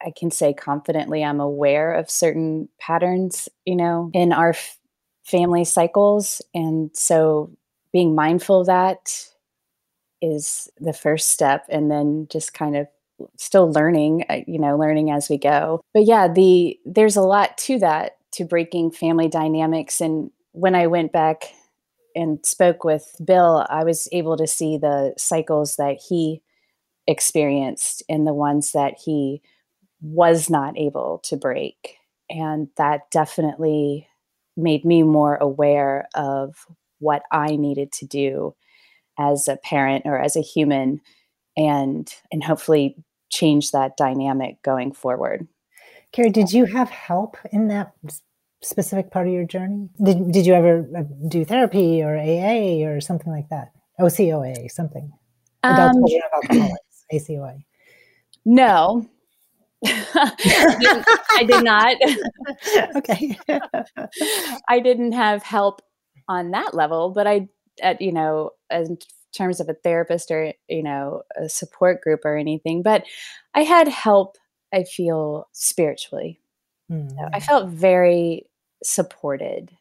I 0.05 0.11
can 0.11 0.31
say 0.31 0.53
confidently 0.53 1.23
I'm 1.23 1.39
aware 1.39 1.93
of 1.93 2.09
certain 2.09 2.67
patterns, 2.77 3.47
you 3.63 3.77
know, 3.77 4.11
in 4.13 4.33
our 4.33 4.49
f- 4.49 4.77
family 5.23 5.63
cycles, 5.63 6.41
and 6.53 6.91
so 6.93 7.51
being 7.93 8.15
mindful 8.15 8.61
of 8.61 8.67
that 8.67 9.27
is 10.21 10.69
the 10.79 10.93
first 10.93 11.29
step 11.29 11.65
and 11.69 11.91
then 11.91 12.27
just 12.29 12.53
kind 12.53 12.75
of 12.75 12.87
still 13.37 13.71
learning 13.71 14.25
uh, 14.29 14.39
you 14.47 14.59
know 14.59 14.75
learning 14.77 15.11
as 15.11 15.29
we 15.29 15.37
go. 15.37 15.81
But 15.93 16.05
yeah 16.05 16.27
the 16.27 16.77
there's 16.85 17.15
a 17.15 17.21
lot 17.21 17.57
to 17.59 17.79
that 17.79 18.17
to 18.33 18.45
breaking 18.45 18.91
family 18.91 19.29
dynamics. 19.29 20.01
And 20.01 20.31
when 20.51 20.75
i 20.75 20.85
went 20.85 21.11
back 21.11 21.45
and 22.15 22.45
spoke 22.45 22.83
with 22.83 23.15
bill 23.25 23.65
i 23.71 23.83
was 23.83 24.07
able 24.11 24.37
to 24.37 24.45
see 24.45 24.77
the 24.77 25.15
cycles 25.17 25.77
that 25.77 25.97
he 25.97 26.43
experienced 27.07 28.03
and 28.07 28.25
the 28.25 28.33
ones 28.33 28.71
that 28.71 28.95
he 29.03 29.41
was 30.01 30.49
not 30.49 30.77
able 30.77 31.19
to 31.23 31.37
break. 31.37 31.97
And 32.29 32.67
that 32.77 33.09
definitely 33.11 34.07
made 34.55 34.85
me 34.85 35.03
more 35.03 35.35
aware 35.35 36.07
of 36.15 36.55
what 37.03 37.23
I 37.31 37.55
needed 37.55 37.91
to 37.93 38.05
do 38.05 38.55
as 39.19 39.47
a 39.47 39.57
parent 39.57 40.05
or 40.05 40.17
as 40.19 40.35
a 40.35 40.41
human 40.41 41.01
and 41.55 42.11
and 42.31 42.43
hopefully 42.43 42.95
change 43.29 43.71
that 43.71 43.97
dynamic 43.97 44.61
going 44.61 44.91
forward. 44.93 45.47
Carrie, 46.11 46.29
did 46.29 46.53
you 46.53 46.65
have 46.65 46.89
help 46.89 47.37
in 47.51 47.67
that 47.67 47.93
specific 48.61 49.11
part 49.11 49.27
of 49.27 49.33
your 49.33 49.43
journey? 49.43 49.89
Did, 50.01 50.31
did 50.31 50.45
you 50.45 50.53
ever 50.53 50.87
uh, 50.95 51.03
do 51.27 51.43
therapy 51.43 52.01
or 52.03 52.15
AA 52.15 52.87
or 52.87 53.01
something 53.01 53.31
like 53.31 53.49
that? 53.49 53.71
OCOA, 53.99 54.69
something. 54.71 55.11
Adult 55.63 55.95
Um, 55.95 56.05
Alcoholics, 56.33 57.05
ACOA. 57.11 57.63
No. 58.45 59.07
I, 59.85 60.31
didn't, 60.79 61.05
I 61.31 61.43
did 61.43 61.63
not. 61.63 61.97
okay. 62.97 63.37
I 64.69 64.79
didn't 64.79 65.13
have 65.13 65.43
help 65.43 65.81
on 66.27 66.51
that 66.51 66.73
level, 66.73 67.09
but 67.11 67.27
I, 67.27 67.49
at, 67.81 68.01
you 68.01 68.11
know, 68.11 68.51
in 68.69 68.97
terms 69.35 69.59
of 69.59 69.69
a 69.69 69.73
therapist 69.73 70.31
or, 70.31 70.53
you 70.67 70.83
know, 70.83 71.23
a 71.35 71.49
support 71.49 72.01
group 72.01 72.21
or 72.23 72.37
anything, 72.37 72.83
but 72.83 73.03
I 73.53 73.63
had 73.63 73.87
help, 73.87 74.37
I 74.73 74.83
feel 74.83 75.47
spiritually. 75.51 76.39
So 77.09 77.29
I 77.33 77.39
felt 77.39 77.69
very 77.69 78.45
supported. 78.83 79.71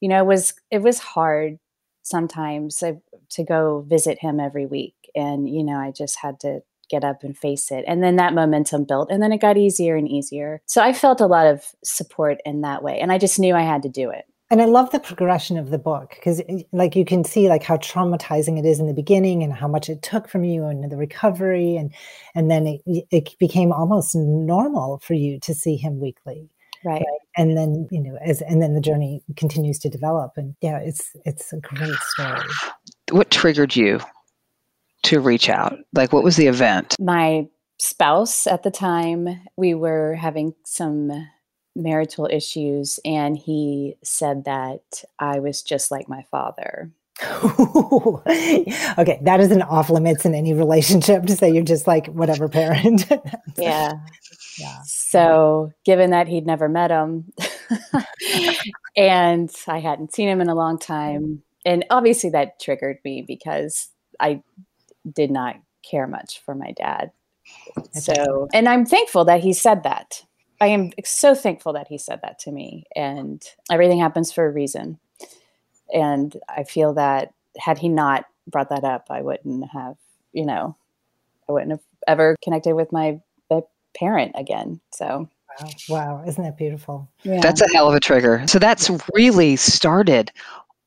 You 0.00 0.08
know, 0.08 0.22
it 0.22 0.26
was, 0.26 0.54
it 0.70 0.82
was 0.82 0.98
hard 0.98 1.58
sometimes 2.02 2.82
uh, 2.82 2.94
to 3.30 3.44
go 3.44 3.84
visit 3.88 4.18
him 4.18 4.40
every 4.40 4.66
week. 4.66 4.94
And, 5.14 5.48
you 5.48 5.64
know, 5.64 5.76
I 5.76 5.90
just 5.90 6.18
had 6.18 6.40
to 6.40 6.62
get 6.90 7.04
up 7.04 7.22
and 7.24 7.36
face 7.36 7.70
it. 7.70 7.84
And 7.86 8.02
then 8.02 8.16
that 8.16 8.34
momentum 8.34 8.84
built 8.84 9.10
and 9.10 9.22
then 9.22 9.32
it 9.32 9.40
got 9.40 9.56
easier 9.56 9.96
and 9.96 10.08
easier. 10.08 10.60
So 10.66 10.82
I 10.82 10.92
felt 10.92 11.20
a 11.20 11.26
lot 11.26 11.46
of 11.46 11.64
support 11.82 12.40
in 12.44 12.60
that 12.60 12.82
way. 12.82 13.00
And 13.00 13.10
I 13.10 13.18
just 13.18 13.38
knew 13.38 13.54
I 13.54 13.62
had 13.62 13.82
to 13.82 13.88
do 13.88 14.10
it. 14.10 14.26
And 14.50 14.60
I 14.60 14.66
love 14.66 14.90
the 14.90 15.00
progression 15.00 15.56
of 15.56 15.70
the 15.70 15.78
book 15.78 16.10
because, 16.14 16.40
eh, 16.48 16.62
like, 16.72 16.94
you 16.94 17.04
can 17.04 17.24
see 17.24 17.48
like 17.48 17.62
how 17.62 17.78
traumatizing 17.78 18.58
it 18.58 18.66
is 18.66 18.78
in 18.78 18.86
the 18.86 18.94
beginning 18.94 19.42
and 19.42 19.52
how 19.52 19.66
much 19.66 19.88
it 19.88 20.02
took 20.02 20.28
from 20.28 20.44
you 20.44 20.66
and 20.66 20.90
the 20.90 20.96
recovery, 20.96 21.76
and 21.76 21.92
and 22.34 22.50
then 22.50 22.80
it, 22.86 23.06
it 23.10 23.38
became 23.38 23.72
almost 23.72 24.14
normal 24.14 24.98
for 24.98 25.14
you 25.14 25.40
to 25.40 25.54
see 25.54 25.76
him 25.76 25.98
weekly, 25.98 26.50
Right. 26.84 27.02
And 27.36 27.56
then 27.56 27.88
you 27.90 28.00
know, 28.00 28.18
as 28.24 28.42
and 28.42 28.62
then 28.62 28.74
the 28.74 28.80
journey 28.80 29.22
continues 29.36 29.78
to 29.80 29.88
develop, 29.88 30.32
and 30.36 30.54
yeah, 30.60 30.78
it's 30.78 31.16
it's 31.24 31.52
a 31.52 31.58
great 31.58 31.96
story. 31.98 32.40
What 33.10 33.30
triggered 33.30 33.74
you 33.74 34.00
to 35.04 35.20
reach 35.20 35.48
out? 35.48 35.78
Like, 35.94 36.12
what 36.12 36.22
was 36.22 36.36
the 36.36 36.46
event? 36.46 36.94
My 37.00 37.48
spouse 37.78 38.46
at 38.46 38.62
the 38.62 38.70
time, 38.70 39.28
we 39.56 39.74
were 39.74 40.14
having 40.14 40.54
some 40.64 41.10
marital 41.74 42.28
issues, 42.30 43.00
and 43.04 43.36
he 43.36 43.96
said 44.02 44.44
that 44.44 45.04
I 45.18 45.40
was 45.40 45.62
just 45.62 45.90
like 45.90 46.08
my 46.08 46.22
father. 46.30 46.90
okay, 47.22 49.18
that 49.22 49.38
is 49.40 49.52
an 49.52 49.62
off 49.62 49.88
limits 49.88 50.24
in 50.24 50.34
any 50.34 50.52
relationship 50.52 51.24
to 51.26 51.36
say 51.36 51.50
you're 51.50 51.62
just 51.62 51.86
like 51.86 52.06
whatever 52.08 52.48
parent. 52.48 53.06
Yeah. 53.56 53.92
Yeah. 54.58 54.80
So, 54.84 55.72
given 55.84 56.10
that 56.10 56.26
he'd 56.28 56.46
never 56.46 56.68
met 56.68 56.90
him 56.90 57.32
and 58.96 59.50
I 59.68 59.78
hadn't 59.78 60.12
seen 60.12 60.28
him 60.28 60.40
in 60.40 60.48
a 60.48 60.54
long 60.54 60.78
time, 60.78 61.42
and 61.64 61.84
obviously 61.90 62.30
that 62.30 62.60
triggered 62.60 62.98
me 63.04 63.22
because 63.22 63.88
I 64.18 64.42
did 65.10 65.30
not 65.30 65.56
care 65.88 66.06
much 66.06 66.40
for 66.44 66.54
my 66.54 66.72
dad. 66.72 67.12
So, 67.92 68.48
and 68.52 68.68
I'm 68.68 68.86
thankful 68.86 69.24
that 69.26 69.40
he 69.40 69.52
said 69.52 69.84
that. 69.84 70.22
I 70.60 70.68
am 70.68 70.90
so 71.04 71.34
thankful 71.34 71.72
that 71.74 71.88
he 71.88 71.98
said 71.98 72.20
that 72.22 72.38
to 72.40 72.52
me, 72.52 72.84
and 72.94 73.42
everything 73.70 73.98
happens 73.98 74.32
for 74.32 74.46
a 74.46 74.50
reason. 74.52 74.98
And 75.92 76.36
I 76.48 76.64
feel 76.64 76.94
that 76.94 77.34
had 77.58 77.78
he 77.78 77.88
not 77.88 78.24
brought 78.46 78.70
that 78.70 78.84
up, 78.84 79.06
I 79.10 79.22
wouldn't 79.22 79.70
have, 79.70 79.96
you 80.32 80.46
know, 80.46 80.76
I 81.48 81.52
wouldn't 81.52 81.72
have 81.72 81.82
ever 82.06 82.36
connected 82.42 82.74
with 82.74 82.92
my, 82.92 83.20
my 83.50 83.62
parent 83.96 84.32
again. 84.34 84.80
So, 84.92 85.28
wow, 85.60 85.70
wow, 85.88 86.24
isn't 86.26 86.42
that 86.42 86.56
beautiful? 86.56 87.08
Yeah. 87.22 87.40
That's 87.40 87.60
a 87.60 87.68
hell 87.68 87.88
of 87.88 87.94
a 87.94 88.00
trigger. 88.00 88.44
So 88.46 88.58
that's 88.58 88.90
really 89.14 89.56
started 89.56 90.32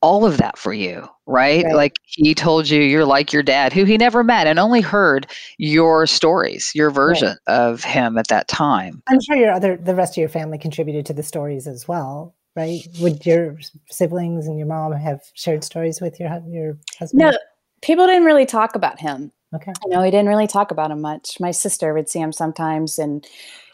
all 0.02 0.26
of 0.26 0.38
that 0.38 0.58
for 0.58 0.74
you, 0.74 1.08
right? 1.26 1.64
Right. 1.66 1.76
Like 1.76 1.94
he 2.04 2.36
told 2.36 2.70
you 2.70 2.82
you're 2.82 3.06
like 3.06 3.34
your 3.34 3.44
dad, 3.44 3.74
who 3.74 3.84
he 3.84 3.98
never 3.98 4.24
met 4.24 4.48
and 4.48 4.60
only 4.60 4.82
heard 4.82 5.28
your 5.58 6.06
stories, 6.08 6.72
your 6.76 6.92
version 6.92 7.38
of 7.48 7.84
him 7.84 8.18
at 8.18 8.28
that 8.28 8.48
time. 8.48 9.02
I'm 9.10 9.22
sure 9.22 9.36
your 9.36 9.52
other, 9.52 9.78
the 9.78 9.96
rest 9.96 10.14
of 10.14 10.18
your 10.18 10.30
family 10.30 10.58
contributed 10.58 11.06
to 11.08 11.14
the 11.14 11.24
stories 11.24 11.68
as 11.68 11.88
well, 11.88 12.36
right? 12.56 12.82
Would 13.00 13.26
your 13.26 13.58
siblings 13.90 14.48
and 14.48 14.58
your 14.58 14.68
mom 14.68 14.92
have 14.94 15.22
shared 15.34 15.64
stories 15.64 16.00
with 16.00 16.20
your 16.20 16.30
your 16.48 16.78
husband? 17.00 17.20
No, 17.20 17.38
people 17.82 18.06
didn't 18.06 18.26
really 18.26 18.46
talk 18.46 18.76
about 18.76 19.00
him. 19.00 19.32
Okay. 19.56 19.72
You 19.86 19.92
know, 19.92 20.04
he 20.04 20.12
didn't 20.12 20.28
really 20.28 20.48
talk 20.48 20.72
about 20.72 20.92
him 20.92 21.02
much. 21.02 21.40
My 21.40 21.52
sister 21.52 21.94
would 21.94 22.10
see 22.10 22.20
him 22.20 22.34
sometimes, 22.34 23.00
and 23.00 23.26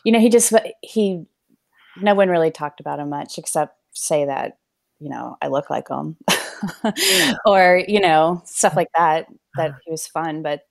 you 0.03 0.11
know, 0.11 0.19
he 0.19 0.29
just 0.29 0.53
he 0.81 1.25
no 1.97 2.15
one 2.15 2.29
really 2.29 2.51
talked 2.51 2.79
about 2.79 2.99
him 2.99 3.09
much 3.09 3.37
except 3.37 3.75
say 3.91 4.25
that 4.25 4.57
you 5.03 5.09
know 5.09 5.37
I 5.41 5.49
look 5.49 5.69
like 5.69 5.89
him, 5.89 6.15
or 7.45 7.83
you 7.87 7.99
know 7.99 8.41
stuff 8.45 8.75
like 8.75 8.89
that. 8.95 9.27
That 9.57 9.71
uh-huh. 9.71 9.79
he 9.85 9.91
was 9.91 10.07
fun, 10.07 10.41
but 10.41 10.61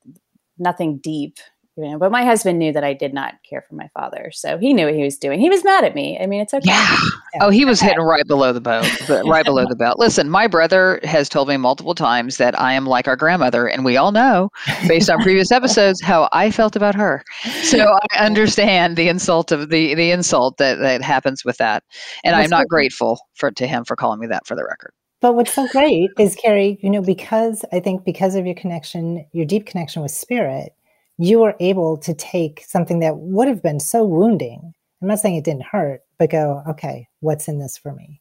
nothing 0.59 0.99
deep. 0.99 1.39
You 1.77 1.91
know, 1.91 1.99
but 1.99 2.13
my 2.13 2.23
husband 2.23 2.59
knew 2.59 2.71
that 2.73 2.85
I 2.85 2.93
did 2.93 3.15
not 3.15 3.35
care 3.49 3.65
for 3.67 3.75
my 3.75 3.89
father, 3.95 4.31
so 4.31 4.59
he 4.59 4.75
knew 4.75 4.85
what 4.85 4.95
he 4.95 5.03
was 5.03 5.17
doing. 5.17 5.41
He 5.41 5.49
was 5.49 5.65
mad 5.65 5.85
at 5.85 5.95
me. 5.95 6.19
I 6.21 6.27
mean, 6.27 6.43
it's 6.43 6.53
okay. 6.53 6.69
Yeah. 6.69 6.97
Oh, 7.41 7.49
he 7.49 7.65
was 7.65 7.81
hitting 7.81 8.01
right 8.01 8.27
below 8.27 8.53
the 8.53 8.61
boat, 8.61 8.87
but 9.09 9.27
right 9.27 9.45
below 9.45 9.65
the 9.67 9.75
belt. 9.75 9.99
Listen, 9.99 10.29
my 10.29 10.47
brother 10.47 11.01
has 11.03 11.31
told 11.31 11.49
me 11.49 11.57
multiple 11.57 11.95
times 11.95 12.37
that 12.37 12.59
I 12.61 12.75
am 12.75 12.85
like 12.85 13.09
our 13.09 13.17
grandmother, 13.17 13.67
and 13.67 13.87
we 13.87 13.97
all 13.97 14.13
know, 14.13 14.51
based 14.87 15.09
on 15.09 15.23
previous 15.23 15.51
episodes, 15.53 16.03
how 16.03 16.29
I 16.33 16.51
felt 16.51 16.77
about 16.77 16.95
her. 16.95 17.25
So 17.63 17.97
I 18.13 18.19
understand 18.19 18.99
the 18.99 19.09
insult 19.09 19.51
of 19.51 19.71
the 19.71 19.95
the 19.95 20.11
insult 20.11 20.59
that 20.59 20.79
that 20.79 21.01
happens 21.01 21.43
with 21.43 21.57
that, 21.57 21.85
and 22.23 22.37
I'm 22.37 22.51
not 22.51 22.63
okay. 22.63 22.69
grateful 22.69 23.19
for 23.33 23.51
to 23.51 23.67
him 23.67 23.87
for 23.87 23.97
calling 23.97 24.21
me 24.21 24.27
that 24.27 24.47
for 24.47 24.55
the 24.55 24.65
record. 24.65 24.93
But 25.23 25.37
what's 25.37 25.55
so 25.55 25.69
great 25.69 26.11
is, 26.19 26.35
Carrie, 26.35 26.79
you 26.83 26.91
know, 26.91 27.01
because 27.01 27.65
I 27.73 27.79
think 27.81 28.05
because 28.05 28.35
of 28.35 28.45
your 28.45 28.57
connection, 28.57 29.25
your 29.33 29.47
deep 29.47 29.67
connection 29.67 30.03
with 30.03 30.11
spirit, 30.11 30.75
you 31.23 31.39
were 31.39 31.55
able 31.61 31.97
to 31.97 32.13
take 32.15 32.65
something 32.67 32.99
that 32.99 33.17
would 33.19 33.47
have 33.47 33.63
been 33.63 33.79
so 33.79 34.05
wounding. 34.05 34.73
I'm 35.01 35.07
not 35.07 35.21
saying 35.21 35.37
it 35.37 35.45
didn't 35.45 35.67
hurt, 35.67 36.01
but 36.19 36.31
go, 36.31 36.65
okay, 36.69 37.07
what's 37.21 37.47
in 37.47 37.61
this 37.61 37.79
for 37.79 37.95
me? 37.95 38.21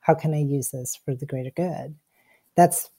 How 0.00 0.14
can 0.14 0.34
I 0.34 0.40
use 0.40 0.70
this 0.70 0.98
for 1.04 1.14
the 1.14 1.26
greater 1.26 1.52
good? 1.54 1.94
That's 2.56 2.90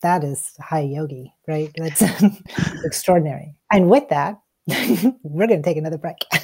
that 0.00 0.24
is 0.24 0.52
high 0.58 0.80
yogi, 0.80 1.34
right? 1.46 1.70
That's 1.76 2.02
extraordinary. 2.84 3.54
And 3.70 3.90
with 3.90 4.08
that, 4.08 4.40
we're 5.22 5.48
going 5.48 5.62
to 5.62 5.68
take 5.68 5.76
another 5.76 5.98
break. 5.98 6.16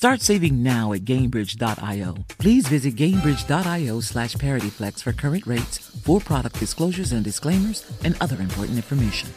Start 0.00 0.22
saving 0.22 0.62
now 0.62 0.94
at 0.94 1.00
Gainbridge.io. 1.04 2.14
Please 2.38 2.66
visit 2.66 2.96
Gainbridge.io 2.96 4.00
slash 4.00 4.34
ParityFlex 4.34 5.02
for 5.02 5.12
current 5.12 5.46
rates, 5.46 5.76
for 5.76 6.20
product 6.20 6.58
disclosures 6.58 7.12
and 7.12 7.22
disclaimers, 7.22 7.84
and 8.02 8.16
other 8.18 8.40
important 8.40 8.76
information. 8.76 9.28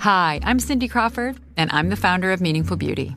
Hi, 0.00 0.40
I'm 0.44 0.58
Cindy 0.58 0.88
Crawford, 0.88 1.38
and 1.56 1.70
I'm 1.72 1.88
the 1.88 1.96
founder 1.96 2.32
of 2.32 2.42
Meaningful 2.42 2.76
Beauty. 2.76 3.16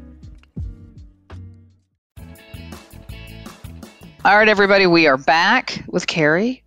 All 4.23 4.37
right, 4.37 4.47
everybody, 4.47 4.85
we 4.85 5.07
are 5.07 5.17
back 5.17 5.83
with 5.87 6.05
Carrie. 6.05 6.63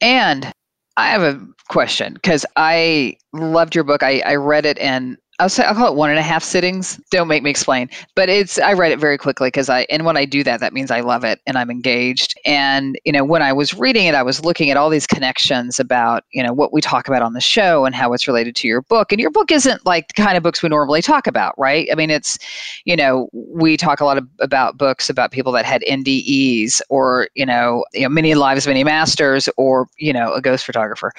And 0.00 0.50
I 0.96 1.08
have 1.08 1.20
a 1.20 1.38
question 1.68 2.14
because 2.14 2.46
I 2.56 3.18
loved 3.34 3.74
your 3.74 3.84
book. 3.84 4.02
I, 4.02 4.20
I 4.20 4.36
read 4.36 4.64
it 4.64 4.78
and 4.78 5.18
I'll 5.40 5.48
say 5.48 5.64
I'll 5.64 5.74
call 5.74 5.90
it 5.90 5.96
one 5.96 6.10
and 6.10 6.18
a 6.18 6.22
half 6.22 6.44
sittings. 6.44 7.00
Don't 7.10 7.26
make 7.26 7.42
me 7.42 7.48
explain. 7.48 7.88
But 8.14 8.28
it's 8.28 8.58
I 8.58 8.74
read 8.74 8.92
it 8.92 8.98
very 8.98 9.16
quickly 9.16 9.48
because 9.48 9.70
I 9.70 9.86
and 9.88 10.04
when 10.04 10.16
I 10.16 10.26
do 10.26 10.44
that, 10.44 10.60
that 10.60 10.74
means 10.74 10.90
I 10.90 11.00
love 11.00 11.24
it 11.24 11.40
and 11.46 11.56
I'm 11.56 11.70
engaged. 11.70 12.38
And 12.44 12.98
you 13.06 13.12
know, 13.12 13.24
when 13.24 13.40
I 13.40 13.52
was 13.52 13.72
reading 13.72 14.06
it, 14.06 14.14
I 14.14 14.22
was 14.22 14.44
looking 14.44 14.70
at 14.70 14.76
all 14.76 14.90
these 14.90 15.06
connections 15.06 15.80
about 15.80 16.24
you 16.30 16.42
know 16.42 16.52
what 16.52 16.74
we 16.74 16.82
talk 16.82 17.08
about 17.08 17.22
on 17.22 17.32
the 17.32 17.40
show 17.40 17.86
and 17.86 17.94
how 17.94 18.12
it's 18.12 18.28
related 18.28 18.54
to 18.56 18.68
your 18.68 18.82
book. 18.82 19.12
And 19.12 19.20
your 19.20 19.30
book 19.30 19.50
isn't 19.50 19.84
like 19.86 20.08
the 20.08 20.22
kind 20.22 20.36
of 20.36 20.42
books 20.42 20.62
we 20.62 20.68
normally 20.68 21.00
talk 21.00 21.26
about, 21.26 21.54
right? 21.58 21.88
I 21.90 21.94
mean, 21.94 22.10
it's 22.10 22.38
you 22.84 22.94
know 22.94 23.30
we 23.32 23.78
talk 23.78 24.00
a 24.00 24.04
lot 24.04 24.18
of, 24.18 24.28
about 24.40 24.76
books 24.76 25.08
about 25.08 25.32
people 25.32 25.52
that 25.52 25.64
had 25.64 25.82
NDEs 25.88 26.82
or 26.90 27.28
you 27.34 27.46
know 27.46 27.84
you 27.94 28.02
know 28.02 28.10
many 28.10 28.34
lives, 28.34 28.66
many 28.66 28.84
masters, 28.84 29.48
or 29.56 29.88
you 29.96 30.12
know 30.12 30.34
a 30.34 30.42
ghost 30.42 30.66
photographer. 30.66 31.12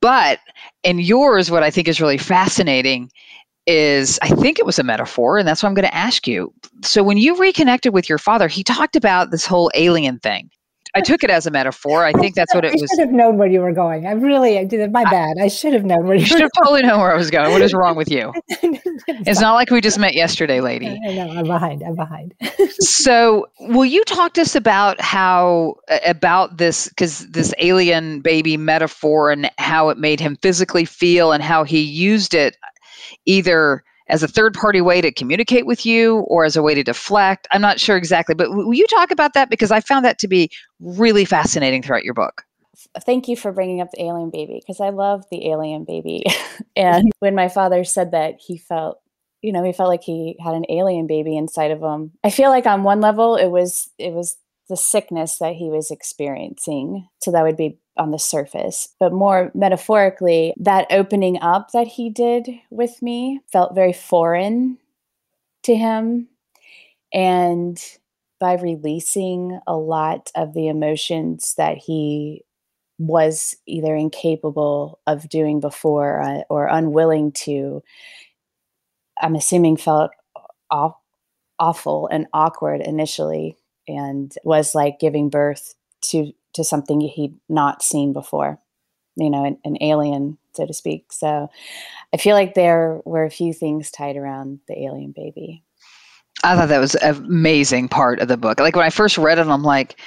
But 0.00 0.40
in 0.82 0.98
yours, 0.98 1.48
what 1.48 1.62
I 1.62 1.70
think 1.70 1.86
is 1.86 2.00
really 2.00 2.18
fascinating 2.18 3.08
is 3.66 4.18
I 4.22 4.28
think 4.28 4.58
it 4.58 4.66
was 4.66 4.78
a 4.78 4.82
metaphor, 4.82 5.38
and 5.38 5.46
that's 5.46 5.62
what 5.62 5.68
I'm 5.68 5.74
going 5.74 5.86
to 5.86 5.94
ask 5.94 6.26
you. 6.26 6.52
So, 6.82 7.02
when 7.02 7.16
you 7.16 7.36
reconnected 7.36 7.92
with 7.94 8.08
your 8.08 8.18
father, 8.18 8.48
he 8.48 8.64
talked 8.64 8.96
about 8.96 9.30
this 9.30 9.46
whole 9.46 9.70
alien 9.74 10.18
thing. 10.18 10.50
I 10.94 11.00
took 11.00 11.24
it 11.24 11.30
as 11.30 11.46
a 11.46 11.50
metaphor. 11.50 12.04
I 12.04 12.12
think 12.12 12.34
that's 12.34 12.54
what 12.54 12.66
it 12.66 12.72
was. 12.72 12.82
I 12.82 12.86
should 12.94 13.06
have 13.06 13.12
known 13.12 13.38
where 13.38 13.48
you 13.48 13.60
were 13.60 13.72
going. 13.72 14.06
I 14.06 14.12
really, 14.12 14.58
I 14.58 14.64
did 14.64 14.92
my 14.92 15.04
bad. 15.04 15.38
I 15.40 15.48
should 15.48 15.72
have 15.72 15.84
known 15.84 16.06
where 16.06 16.16
you, 16.16 16.26
should 16.26 16.36
were 16.36 16.42
have 16.42 16.50
totally 16.62 16.82
known 16.82 17.00
where 17.00 17.10
I 17.10 17.16
was 17.16 17.30
going. 17.30 17.50
What 17.50 17.62
is 17.62 17.72
wrong 17.72 17.96
with 17.96 18.10
you? 18.10 18.32
It's 19.08 19.40
not 19.40 19.54
like 19.54 19.70
we 19.70 19.80
just 19.80 19.98
met 19.98 20.14
yesterday, 20.14 20.60
lady. 20.60 20.98
I 21.06 21.14
know, 21.14 21.30
I'm 21.30 21.46
behind. 21.46 21.82
I'm 21.82 21.96
behind. 21.96 22.34
so 22.78 23.46
will 23.60 23.84
you 23.84 24.04
talk 24.04 24.34
to 24.34 24.42
us 24.42 24.54
about 24.54 25.00
how 25.00 25.76
about 26.06 26.58
this 26.58 26.88
because 26.88 27.26
this 27.30 27.52
alien 27.58 28.20
baby 28.20 28.56
metaphor 28.56 29.30
and 29.30 29.50
how 29.58 29.88
it 29.88 29.98
made 29.98 30.20
him 30.20 30.36
physically 30.40 30.84
feel 30.84 31.32
and 31.32 31.42
how 31.42 31.64
he 31.64 31.80
used 31.80 32.32
it 32.32 32.56
either 33.24 33.82
as 34.08 34.22
a 34.22 34.28
third 34.28 34.54
party 34.54 34.80
way 34.80 35.00
to 35.00 35.12
communicate 35.12 35.64
with 35.64 35.86
you 35.86 36.18
or 36.28 36.44
as 36.44 36.56
a 36.56 36.62
way 36.62 36.74
to 36.74 36.82
deflect 36.82 37.46
i'm 37.50 37.62
not 37.62 37.80
sure 37.80 37.96
exactly 37.96 38.34
but 38.34 38.50
will 38.50 38.74
you 38.74 38.86
talk 38.86 39.10
about 39.10 39.34
that 39.34 39.50
because 39.50 39.70
i 39.70 39.80
found 39.80 40.04
that 40.04 40.18
to 40.18 40.28
be 40.28 40.50
really 40.80 41.24
fascinating 41.24 41.82
throughout 41.82 42.04
your 42.04 42.14
book 42.14 42.44
thank 43.00 43.28
you 43.28 43.36
for 43.36 43.52
bringing 43.52 43.80
up 43.80 43.90
the 43.92 44.02
alien 44.02 44.30
baby 44.30 44.60
because 44.60 44.80
I 44.80 44.90
love 44.90 45.24
the 45.30 45.48
alien 45.50 45.84
baby. 45.84 46.24
and 46.76 47.10
when 47.18 47.34
my 47.34 47.48
father 47.48 47.84
said 47.84 48.12
that 48.12 48.36
he 48.44 48.58
felt, 48.58 48.98
you 49.40 49.52
know, 49.52 49.64
he 49.64 49.72
felt 49.72 49.88
like 49.88 50.02
he 50.02 50.36
had 50.42 50.54
an 50.54 50.64
alien 50.68 51.06
baby 51.06 51.36
inside 51.36 51.70
of 51.70 51.80
him. 51.80 52.12
I 52.24 52.30
feel 52.30 52.50
like 52.50 52.66
on 52.66 52.84
one 52.84 53.00
level 53.00 53.36
it 53.36 53.48
was 53.48 53.90
it 53.98 54.12
was 54.12 54.36
the 54.68 54.76
sickness 54.76 55.38
that 55.38 55.54
he 55.54 55.68
was 55.68 55.90
experiencing. 55.90 57.08
So 57.20 57.32
that 57.32 57.42
would 57.42 57.56
be 57.56 57.78
on 57.96 58.10
the 58.10 58.18
surface. 58.18 58.88
But 58.98 59.12
more 59.12 59.50
metaphorically, 59.54 60.54
that 60.58 60.86
opening 60.90 61.40
up 61.40 61.72
that 61.72 61.86
he 61.86 62.10
did 62.10 62.48
with 62.70 63.02
me 63.02 63.40
felt 63.50 63.74
very 63.74 63.92
foreign 63.92 64.78
to 65.64 65.74
him. 65.74 66.28
And 67.12 67.80
by 68.40 68.54
releasing 68.54 69.60
a 69.66 69.76
lot 69.76 70.30
of 70.34 70.54
the 70.54 70.68
emotions 70.68 71.54
that 71.56 71.76
he 71.76 72.44
was 72.98 73.56
either 73.66 73.94
incapable 73.94 75.00
of 75.06 75.28
doing 75.28 75.60
before 75.60 76.20
uh, 76.20 76.42
or 76.48 76.66
unwilling 76.66 77.32
to 77.32 77.82
i'm 79.20 79.34
assuming 79.34 79.76
felt 79.76 80.10
aw- 80.70 80.92
awful 81.58 82.08
and 82.12 82.26
awkward 82.32 82.80
initially 82.80 83.56
and 83.88 84.34
was 84.44 84.74
like 84.74 85.00
giving 85.00 85.30
birth 85.30 85.74
to 86.00 86.32
to 86.54 86.64
something 86.64 87.00
he'd 87.00 87.36
not 87.48 87.82
seen 87.82 88.12
before 88.12 88.58
you 89.16 89.30
know 89.30 89.44
an, 89.44 89.58
an 89.64 89.76
alien 89.82 90.38
so 90.54 90.66
to 90.66 90.74
speak. 90.74 91.12
So 91.12 91.50
i 92.12 92.16
feel 92.16 92.34
like 92.34 92.54
there 92.54 93.00
were 93.04 93.24
a 93.24 93.30
few 93.30 93.52
things 93.52 93.90
tied 93.90 94.16
around 94.16 94.60
the 94.68 94.84
alien 94.84 95.12
baby 95.12 95.62
I 96.44 96.56
thought 96.56 96.68
that 96.68 96.78
was 96.78 96.96
an 96.96 97.16
amazing 97.16 97.88
part 97.88 98.18
of 98.18 98.28
the 98.28 98.36
book. 98.36 98.58
Like 98.58 98.74
when 98.74 98.84
I 98.84 98.90
first 98.90 99.16
read 99.16 99.38
it, 99.38 99.46
I'm 99.46 99.62
like, 99.62 100.00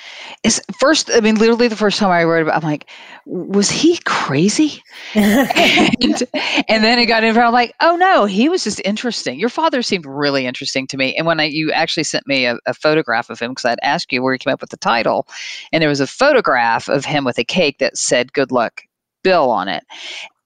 is 0.43 0.61
first, 0.79 1.09
I 1.13 1.21
mean, 1.21 1.35
literally 1.35 1.67
the 1.67 1.77
first 1.77 1.97
time 1.97 2.09
I 2.09 2.23
read 2.23 2.47
it, 2.47 2.49
I'm 2.49 2.61
like, 2.61 2.89
was 3.25 3.69
he 3.69 3.97
crazy? 4.05 4.83
and, 5.15 6.23
and 6.67 6.83
then 6.83 6.99
it 6.99 7.05
got 7.05 7.23
in 7.23 7.33
front, 7.33 7.47
I'm 7.47 7.53
like, 7.53 7.73
oh 7.79 7.95
no, 7.95 8.25
he 8.25 8.49
was 8.49 8.63
just 8.65 8.81
interesting. 8.83 9.39
Your 9.39 9.49
father 9.49 9.81
seemed 9.81 10.05
really 10.05 10.45
interesting 10.45 10.87
to 10.87 10.97
me. 10.97 11.15
And 11.15 11.25
when 11.25 11.39
I, 11.39 11.45
you 11.45 11.71
actually 11.71 12.03
sent 12.03 12.27
me 12.27 12.45
a, 12.45 12.57
a 12.65 12.73
photograph 12.73 13.29
of 13.29 13.39
him, 13.39 13.51
because 13.51 13.65
I'd 13.65 13.79
asked 13.81 14.11
you 14.11 14.21
where 14.21 14.33
he 14.33 14.39
came 14.39 14.53
up 14.53 14.61
with 14.61 14.71
the 14.71 14.77
title, 14.77 15.27
and 15.71 15.81
there 15.81 15.89
was 15.89 16.01
a 16.01 16.07
photograph 16.07 16.89
of 16.89 17.05
him 17.05 17.23
with 17.23 17.39
a 17.39 17.45
cake 17.45 17.79
that 17.79 17.97
said, 17.97 18.33
good 18.33 18.51
luck, 18.51 18.81
Bill 19.23 19.49
on 19.49 19.67
it 19.67 19.83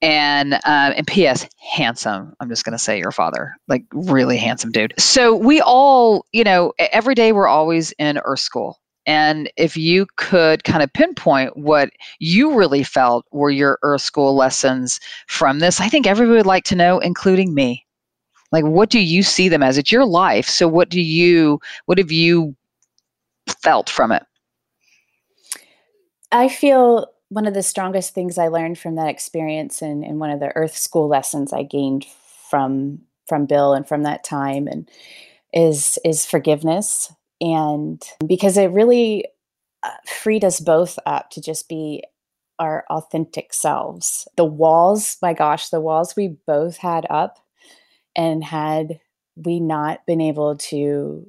and 0.01 0.53
uh, 0.53 0.93
and 0.95 1.05
P.S. 1.07 1.47
handsome. 1.59 2.33
I'm 2.39 2.49
just 2.49 2.63
to 2.73 2.83
say 2.83 2.97
your 2.97 3.11
father, 3.11 3.55
like 3.67 3.83
really 3.91 4.37
handsome 4.37 4.71
dude. 4.71 4.93
So 4.97 5.35
we 5.35 5.61
all, 5.61 6.25
you 6.31 6.43
know, 6.43 6.73
every 6.79 7.15
day 7.15 7.31
we're 7.31 7.47
always 7.47 7.91
in 7.93 8.19
Earth 8.19 8.39
School. 8.39 8.79
And 9.05 9.51
if 9.57 9.75
you 9.75 10.05
could 10.17 10.63
kind 10.63 10.83
of 10.83 10.93
pinpoint 10.93 11.57
what 11.57 11.89
you 12.19 12.53
really 12.53 12.83
felt 12.83 13.25
were 13.31 13.49
your 13.49 13.79
Earth 13.81 14.01
School 14.01 14.35
lessons 14.35 14.99
from 15.27 15.59
this, 15.59 15.81
I 15.81 15.89
think 15.89 16.05
everybody 16.05 16.37
would 16.37 16.45
like 16.45 16.65
to 16.65 16.75
know, 16.75 16.99
including 16.99 17.53
me. 17.53 17.85
Like, 18.51 18.65
what 18.65 18.89
do 18.89 18.99
you 18.99 19.23
see 19.23 19.49
them 19.49 19.63
as? 19.63 19.77
It's 19.77 19.91
your 19.91 20.05
life. 20.05 20.47
So, 20.47 20.67
what 20.67 20.89
do 20.89 21.01
you, 21.01 21.59
what 21.85 21.97
have 21.97 22.11
you 22.11 22.55
felt 23.61 23.89
from 23.89 24.11
it? 24.11 24.23
I 26.31 26.49
feel 26.49 27.07
one 27.29 27.45
of 27.45 27.53
the 27.53 27.63
strongest 27.63 28.13
things 28.13 28.37
I 28.37 28.47
learned 28.47 28.77
from 28.77 28.95
that 28.95 29.09
experience 29.09 29.81
and, 29.81 30.03
and 30.03 30.19
one 30.19 30.31
of 30.31 30.39
the 30.39 30.55
earth 30.55 30.75
school 30.75 31.07
lessons 31.07 31.53
I 31.53 31.63
gained 31.63 32.05
from 32.49 33.01
from 33.27 33.45
Bill 33.45 33.73
and 33.73 33.87
from 33.87 34.03
that 34.03 34.23
time 34.23 34.67
and 34.67 34.89
is 35.53 35.99
is 36.03 36.25
forgiveness 36.25 37.13
and 37.39 38.01
because 38.25 38.57
it 38.57 38.71
really 38.71 39.25
uh, 39.83 39.91
freed 40.05 40.43
us 40.43 40.59
both 40.59 40.99
up 41.05 41.29
to 41.31 41.41
just 41.41 41.69
be 41.69 42.03
our 42.57 42.83
authentic 42.89 43.53
selves. 43.53 44.27
The 44.35 44.45
walls, 44.45 45.17
my 45.21 45.33
gosh, 45.33 45.69
the 45.69 45.79
walls 45.79 46.15
we 46.15 46.35
both 46.45 46.77
had 46.77 47.05
up 47.09 47.39
and 48.15 48.43
had 48.43 48.99
we 49.37 49.59
not 49.59 50.05
been 50.05 50.19
able 50.19 50.57
to 50.57 51.25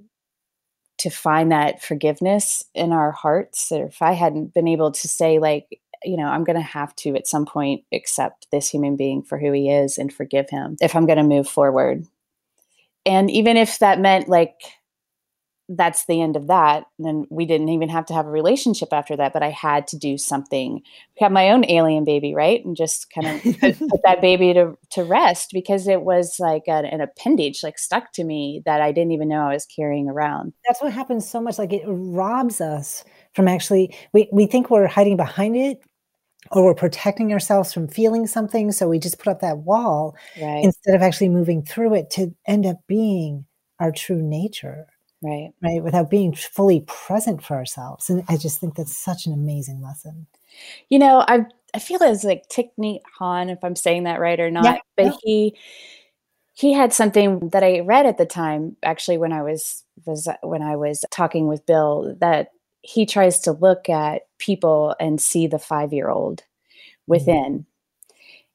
to 0.98 1.08
find 1.10 1.50
that 1.50 1.82
forgiveness 1.82 2.62
in 2.74 2.92
our 2.92 3.10
hearts 3.10 3.72
or 3.72 3.86
if 3.86 4.02
I 4.02 4.12
hadn't 4.12 4.52
been 4.52 4.68
able 4.68 4.92
to 4.92 5.08
say 5.08 5.38
like 5.38 5.79
you 6.04 6.16
know, 6.16 6.26
I'm 6.26 6.44
going 6.44 6.56
to 6.56 6.62
have 6.62 6.94
to 6.96 7.14
at 7.16 7.26
some 7.26 7.46
point 7.46 7.84
accept 7.92 8.46
this 8.50 8.68
human 8.68 8.96
being 8.96 9.22
for 9.22 9.38
who 9.38 9.52
he 9.52 9.70
is 9.70 9.98
and 9.98 10.12
forgive 10.12 10.50
him 10.50 10.76
if 10.80 10.94
I'm 10.94 11.06
going 11.06 11.18
to 11.18 11.24
move 11.24 11.48
forward. 11.48 12.04
And 13.06 13.30
even 13.30 13.56
if 13.56 13.78
that 13.78 14.00
meant 14.00 14.28
like 14.28 14.54
that's 15.72 16.06
the 16.06 16.20
end 16.20 16.34
of 16.34 16.48
that, 16.48 16.84
then 16.98 17.26
we 17.30 17.46
didn't 17.46 17.68
even 17.68 17.88
have 17.88 18.04
to 18.06 18.12
have 18.12 18.26
a 18.26 18.30
relationship 18.30 18.92
after 18.92 19.16
that, 19.16 19.32
but 19.32 19.42
I 19.42 19.50
had 19.50 19.86
to 19.88 19.96
do 19.96 20.18
something. 20.18 20.82
Have 21.20 21.30
my 21.30 21.50
own 21.50 21.64
alien 21.70 22.04
baby, 22.04 22.34
right? 22.34 22.64
And 22.64 22.76
just 22.76 23.06
kind 23.14 23.28
of 23.28 23.42
put, 23.60 23.78
put, 23.78 24.00
that 24.04 24.20
baby 24.20 24.52
to, 24.54 24.76
to 24.90 25.04
rest 25.04 25.50
because 25.52 25.86
it 25.86 26.02
was 26.02 26.36
like 26.40 26.64
an, 26.66 26.84
an 26.86 27.00
appendage, 27.00 27.62
like 27.62 27.78
stuck 27.78 28.12
to 28.14 28.24
me 28.24 28.62
that 28.66 28.80
I 28.80 28.90
didn't 28.90 29.12
even 29.12 29.28
know 29.28 29.42
I 29.42 29.54
was 29.54 29.64
carrying 29.64 30.08
around. 30.08 30.54
That's 30.66 30.82
what 30.82 30.92
happens 30.92 31.28
so 31.28 31.40
much. 31.40 31.56
Like 31.56 31.72
it 31.72 31.84
robs 31.86 32.60
us 32.60 33.04
from 33.34 33.46
actually, 33.46 33.94
we, 34.12 34.28
we 34.32 34.46
think 34.46 34.70
we're 34.70 34.88
hiding 34.88 35.16
behind 35.16 35.56
it 35.56 35.80
or 36.50 36.64
we're 36.64 36.74
protecting 36.74 37.33
ourselves 37.33 37.72
from 37.72 37.88
feeling 37.88 38.26
something. 38.26 38.72
So 38.72 38.88
we 38.88 38.98
just 38.98 39.18
put 39.18 39.29
up 39.29 39.40
that 39.40 39.59
wall 39.59 40.16
right. 40.40 40.64
instead 40.64 40.94
of 40.94 41.03
actually 41.03 41.29
moving 41.29 41.62
through 41.62 41.94
it 41.94 42.11
to 42.11 42.35
end 42.46 42.66
up 42.66 42.79
being 42.87 43.44
our 43.79 43.92
true 43.92 44.22
nature. 44.22 44.87
Right. 45.22 45.50
Right. 45.62 45.83
Without 45.83 46.09
being 46.09 46.35
fully 46.35 46.81
present 46.87 47.42
for 47.44 47.55
ourselves. 47.55 48.09
And 48.09 48.24
I 48.29 48.38
just 48.38 48.59
think 48.59 48.74
that's 48.74 48.96
such 48.96 49.26
an 49.26 49.35
amazing 49.35 49.83
lesson. 49.83 50.26
You 50.88 50.98
know, 50.98 51.24
I 51.29 51.44
I 51.74 51.79
feel 51.79 52.03
as 52.03 52.24
like 52.24 52.48
Thich 52.48 52.70
Nhat 52.79 53.00
Hanh, 53.20 53.53
if 53.53 53.62
I'm 53.62 53.76
saying 53.76 54.05
that 54.05 54.18
right 54.18 54.40
or 54.40 54.50
not, 54.50 54.64
yeah, 54.64 54.79
but 54.96 55.05
yeah. 55.05 55.12
he 55.22 55.57
he 56.55 56.72
had 56.72 56.92
something 56.92 57.50
that 57.50 57.62
I 57.62 57.81
read 57.81 58.07
at 58.07 58.18
the 58.18 58.26
time, 58.26 58.76
actually 58.83 59.18
when 59.18 59.33
I 59.33 59.42
was 59.42 59.85
was 60.07 60.26
when 60.42 60.62
I 60.62 60.76
was 60.76 61.05
talking 61.11 61.46
with 61.48 61.66
Bill, 61.66 62.16
that 62.20 62.48
he 62.82 63.06
tries 63.06 63.40
to 63.40 63.52
look 63.52 63.88
at 63.88 64.22
people 64.38 64.94
and 64.98 65.20
see 65.20 65.46
the 65.46 65.58
five 65.58 65.92
year 65.92 66.08
old 66.08 66.42
within. 67.06 67.66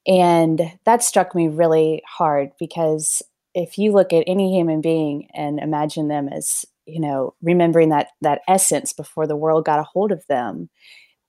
Mm-hmm. 0.08 0.14
And 0.14 0.62
that 0.86 1.04
struck 1.04 1.34
me 1.34 1.48
really 1.48 2.04
hard 2.08 2.52
because 2.60 3.24
if 3.54 3.78
you 3.78 3.92
look 3.92 4.14
at 4.14 4.26
any 4.28 4.56
human 4.56 4.82
being 4.82 5.30
and 5.34 5.60
imagine 5.60 6.10
them 6.10 6.28
as, 6.30 6.66
you 6.86 7.00
know, 7.00 7.34
remembering 7.42 7.90
that 7.90 8.10
that 8.22 8.42
essence 8.48 8.94
before 8.94 9.26
the 9.26 9.36
world 9.36 9.66
got 9.66 9.80
a 9.80 9.84
hold 9.84 10.12
of 10.12 10.26
them, 10.28 10.70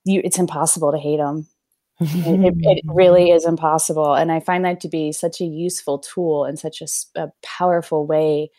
you 0.05 0.21
it's 0.23 0.37
impossible 0.37 0.91
to 0.91 0.97
hate 0.97 1.17
them. 1.17 1.47
it, 1.99 2.53
it, 2.59 2.83
really 2.87 3.31
is 3.31 3.45
impossible. 3.45 4.13
And 4.13 4.31
I 4.31 4.39
find 4.39 4.63
that 4.65 4.79
to 4.81 4.89
be 4.89 5.11
such 5.11 5.41
a 5.41 5.45
useful 5.45 5.97
tool 5.97 6.45
and 6.45 6.59
such 6.59 6.81
a, 6.81 6.87
a 7.19 7.31
powerful 7.41 8.05
way 8.05 8.51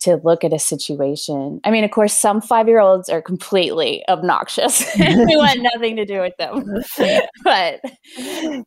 to 0.00 0.20
look 0.22 0.44
at 0.44 0.52
a 0.52 0.58
situation. 0.58 1.60
I 1.64 1.70
mean, 1.70 1.84
of 1.84 1.90
course, 1.90 2.12
some 2.12 2.40
five 2.40 2.68
year 2.68 2.80
olds 2.80 3.08
are 3.08 3.22
completely 3.22 4.04
obnoxious. 4.08 4.84
we 4.98 5.36
want 5.36 5.60
nothing 5.60 5.96
to 5.96 6.04
do 6.04 6.20
with 6.20 6.36
them. 6.38 6.64
but 7.44 7.80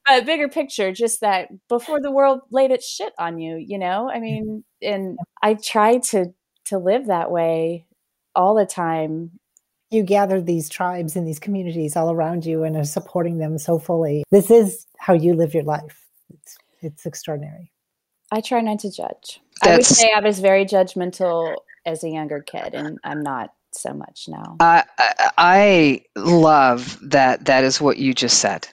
but 0.07 0.25
bigger 0.25 0.49
picture, 0.49 0.91
just 0.91 1.21
that 1.21 1.49
before 1.67 2.01
the 2.01 2.11
world 2.11 2.41
laid 2.51 2.71
its 2.71 2.87
shit 2.87 3.13
on 3.19 3.39
you, 3.39 3.57
you 3.57 3.77
know? 3.77 4.09
I 4.09 4.19
mean, 4.19 4.63
and 4.81 5.17
I 5.41 5.53
try 5.53 5.99
to 6.09 6.33
to 6.65 6.77
live 6.77 7.07
that 7.07 7.31
way 7.31 7.85
all 8.35 8.55
the 8.55 8.65
time. 8.65 9.31
You 9.91 10.03
gather 10.03 10.39
these 10.39 10.69
tribes 10.69 11.15
and 11.15 11.27
these 11.27 11.39
communities 11.39 11.95
all 11.95 12.11
around 12.11 12.45
you 12.45 12.63
and 12.63 12.77
are 12.77 12.83
supporting 12.83 13.39
them 13.39 13.57
so 13.57 13.79
fully. 13.79 14.23
This 14.29 14.51
is 14.51 14.85
how 14.99 15.13
you 15.13 15.33
live 15.33 15.53
your 15.53 15.63
life. 15.63 16.05
It's 16.33 16.57
it's 16.81 17.05
extraordinary. 17.05 17.71
I 18.31 18.41
try 18.41 18.61
not 18.61 18.79
to 18.79 18.91
judge. 18.91 19.41
I 19.63 19.75
would 19.75 19.85
say 19.85 20.11
I 20.15 20.19
was 20.19 20.39
very 20.39 20.65
judgmental 20.65 21.55
as 21.85 22.03
a 22.03 22.09
younger 22.09 22.41
kid, 22.41 22.73
and 22.73 22.99
I'm 23.03 23.21
not 23.21 23.51
so 23.71 23.93
much 23.93 24.25
now. 24.27 24.57
I 24.59 24.83
I 25.37 26.01
love 26.15 26.97
that. 27.01 27.45
That 27.45 27.63
is 27.63 27.81
what 27.81 27.97
you 27.97 28.13
just 28.13 28.39
said. 28.39 28.67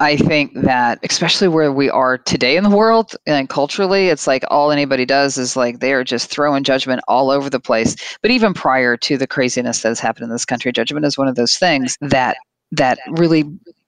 I 0.00 0.16
think 0.16 0.54
that, 0.54 0.98
especially 1.02 1.48
where 1.48 1.70
we 1.70 1.90
are 1.90 2.16
today 2.16 2.56
in 2.56 2.64
the 2.64 2.74
world 2.74 3.14
and 3.26 3.50
culturally, 3.50 4.08
it's 4.08 4.26
like 4.26 4.42
all 4.48 4.70
anybody 4.70 5.04
does 5.04 5.36
is 5.36 5.56
like 5.56 5.80
they 5.80 5.92
are 5.92 6.04
just 6.04 6.30
throwing 6.30 6.64
judgment 6.64 7.02
all 7.06 7.30
over 7.30 7.50
the 7.50 7.60
place. 7.60 7.96
But 8.22 8.30
even 8.30 8.54
prior 8.54 8.96
to 8.96 9.18
the 9.18 9.26
craziness 9.26 9.82
that 9.82 9.88
has 9.88 10.00
happened 10.00 10.24
in 10.24 10.30
this 10.30 10.46
country, 10.46 10.72
judgment 10.72 11.04
is 11.04 11.18
one 11.18 11.28
of 11.28 11.34
those 11.34 11.58
things 11.58 11.98
that 12.00 12.38
that 12.72 12.98
really 13.10 13.44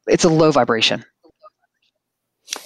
it's 0.06 0.24
a 0.24 0.28
low 0.28 0.50
vibration. 0.50 1.02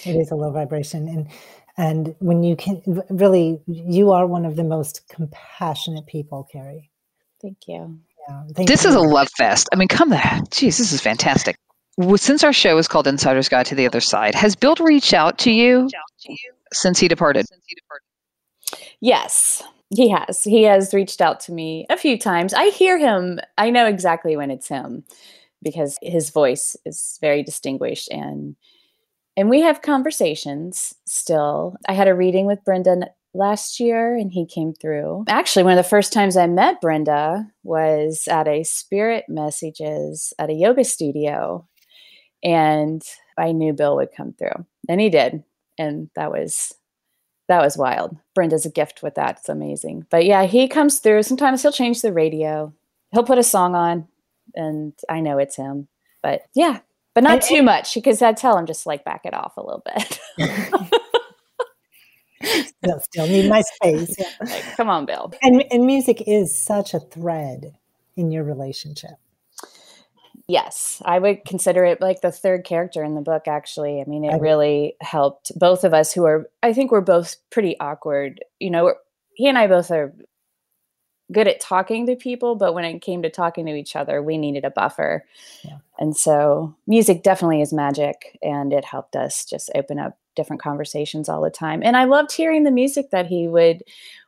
It 0.05 0.16
is 0.16 0.33
a 0.33 0.35
low 0.35 0.51
vibration, 0.51 1.07
and 1.07 1.29
and 1.77 2.15
when 2.21 2.43
you 2.43 2.57
can 2.57 2.83
really, 3.11 3.61
you 3.67 4.12
are 4.12 4.27
one 4.27 4.45
of 4.45 4.57
the 4.57 4.65
most 4.65 5.03
compassionate 5.09 6.07
people, 6.07 6.49
Carrie. 6.51 6.91
Thank 7.43 7.69
you. 7.69 7.99
Yeah, 8.29 8.43
thank 8.55 8.69
this 8.69 8.85
you. 8.85 8.91
is 8.91 8.97
a 8.97 9.01
love 9.01 9.29
fest. 9.37 9.69
I 9.73 9.77
mean, 9.77 9.89
come 9.89 10.11
there. 10.11 10.41
Geez, 10.51 10.79
this 10.79 10.93
is 10.93 11.01
fantastic. 11.01 11.57
Since 12.17 12.45
our 12.45 12.53
show 12.53 12.77
is 12.79 12.89
called 12.89 13.07
Insider's 13.07 13.49
Guide 13.49 13.67
to 13.67 13.75
the 13.75 13.87
Other 13.87 14.01
Side, 14.01 14.35
has 14.35 14.55
Bill 14.57 14.75
reached 14.81 15.15
out 15.15 15.39
to 15.39 15.51
you 15.51 15.89
since 16.73 16.99
he 16.99 17.09
departed? 17.09 17.47
Yes, 19.01 19.62
he 19.95 20.11
has. 20.11 20.43
He 20.43 20.65
has 20.65 20.93
reached 20.93 21.21
out 21.21 21.41
to 21.41 21.53
me 21.53 21.87
a 21.89 21.97
few 21.97 22.19
times. 22.19 22.53
I 22.53 22.71
hear 22.71 22.99
him. 22.99 23.39
I 23.57 23.71
know 23.71 23.87
exactly 23.87 24.37
when 24.37 24.51
it's 24.51 24.69
him 24.69 25.05
because 25.62 25.99
his 26.03 26.31
voice 26.31 26.77
is 26.85 27.19
very 27.21 27.43
distinguished 27.43 28.11
and 28.11 28.57
and 29.37 29.51
we 29.51 29.61
have 29.61 29.83
conversations 29.83 30.94
still. 31.07 31.77
I 31.88 31.92
had 31.92 32.09
a 32.09 32.14
reading 32.14 32.46
with 32.46 32.64
Brenda 32.64 33.09
last 33.35 33.79
year 33.79 34.16
and 34.16 34.33
he 34.33 34.46
came 34.46 34.72
through. 34.72 35.25
Actually, 35.29 35.64
one 35.64 35.72
of 35.72 35.85
the 35.85 35.88
first 35.88 36.12
times 36.12 36.37
I 36.37 36.46
met 36.46 36.81
Brenda 36.81 37.46
was 37.62 38.27
at 38.31 38.49
a 38.49 38.64
spirit 38.64 39.25
messages 39.29 40.33
at 40.38 40.51
a 40.51 40.55
yoga 40.55 40.85
studio. 40.85 41.66
And 42.42 43.03
I 43.38 43.53
knew 43.53 43.72
Bill 43.72 43.96
would 43.96 44.12
come 44.16 44.33
through. 44.33 44.64
And 44.88 45.01
he 45.01 45.11
did. 45.11 45.42
And 45.79 46.11
that 46.16 46.31
was 46.31 46.72
that 47.49 47.62
was 47.62 47.77
wild. 47.77 48.16
Brenda's 48.35 48.66
a 48.66 48.70
gift 48.70 49.03
with 49.03 49.14
that. 49.14 49.38
It's 49.38 49.49
amazing. 49.49 50.07
But 50.11 50.25
yeah, 50.25 50.44
he 50.44 50.66
comes 50.66 50.99
through. 50.99 51.22
Sometimes 51.22 51.62
he'll 51.62 51.70
change 51.70 52.03
the 52.03 52.12
radio. 52.12 52.72
He'll 53.12 53.22
put 53.22 53.38
a 53.38 53.44
song 53.44 53.75
on 53.75 54.09
and 54.55 54.94
I 55.09 55.20
know 55.20 55.38
it's 55.38 55.57
him. 55.57 55.88
But 56.22 56.42
yeah, 56.55 56.81
but 57.17 57.25
not 57.25 57.33
and, 57.33 57.43
too 57.43 57.63
much 57.63 57.95
because 57.95 58.21
I 58.21 58.35
tell 58.35 58.59
him 58.59 58.67
just 58.67 58.85
like 58.85 59.03
back 59.03 59.23
it 59.25 59.33
off 59.33 59.57
a 59.57 59.63
little 59.63 59.83
bit. 59.87 60.21
still, 62.45 63.01
still 63.01 63.27
need 63.27 63.49
my 63.49 63.63
space. 63.63 64.15
Yeah. 64.19 64.27
Like, 64.47 64.77
come 64.77 64.91
on, 64.91 65.07
Bill. 65.07 65.33
And 65.43 65.65
and 65.71 65.87
music 65.87 66.23
is 66.27 66.55
such 66.55 66.93
a 66.93 67.01
thread 67.01 67.79
in 68.19 68.31
your 68.31 68.45
relationship. 68.45 69.13
Yes, 70.47 71.01
I 71.07 71.19
would 71.19 71.47
consider 71.47 71.87
it 71.87 72.03
like 72.03 72.21
the 72.21 72.31
third 72.31 72.65
character 72.65 73.03
in 73.03 73.15
the 73.15 73.23
book. 73.23 73.49
Actually, 73.49 74.03
I 74.03 74.05
mean, 74.05 74.23
it 74.23 74.39
really 74.39 74.97
helped 75.01 75.59
both 75.59 75.85
of 75.85 75.95
us 75.95 76.13
who 76.13 76.27
are. 76.27 76.51
I 76.63 76.75
think 76.75 76.93
we're 76.93 77.01
both 77.01 77.37
pretty 77.49 77.81
awkward. 77.81 78.45
You 78.61 78.69
know, 78.69 78.95
he 79.37 79.49
and 79.49 79.57
I 79.57 79.69
both 79.69 79.91
are 79.91 80.15
good 81.33 81.49
at 81.49 81.61
talking 81.61 82.07
to 82.07 82.17
people, 82.17 82.55
but 82.55 82.75
when 82.75 82.85
it 82.85 83.01
came 83.01 83.23
to 83.23 83.31
talking 83.31 83.67
to 83.67 83.75
each 83.75 83.97
other, 83.97 84.23
we 84.23 84.39
needed 84.39 84.65
a 84.65 84.71
buffer. 84.71 85.25
Yeah. 85.65 85.79
And 85.99 86.17
so 86.17 86.75
music 86.87 87.23
definitely 87.23 87.62
is 87.62 87.73
magic 87.73 88.39
and 88.43 88.73
it 88.73 88.85
helped 88.85 89.17
us 89.17 89.45
just 89.45 89.71
open 89.75 89.99
up 89.99 90.19
different 90.37 90.62
conversations 90.62 91.29
all 91.29 91.43
the 91.43 91.51
time. 91.51 91.83
And 91.83 91.97
I 91.97 92.05
loved 92.05 92.33
hearing 92.33 92.65
the 92.65 92.71
music 92.71 93.11
that 93.11 93.27
he 93.27 93.49
would 93.49 93.83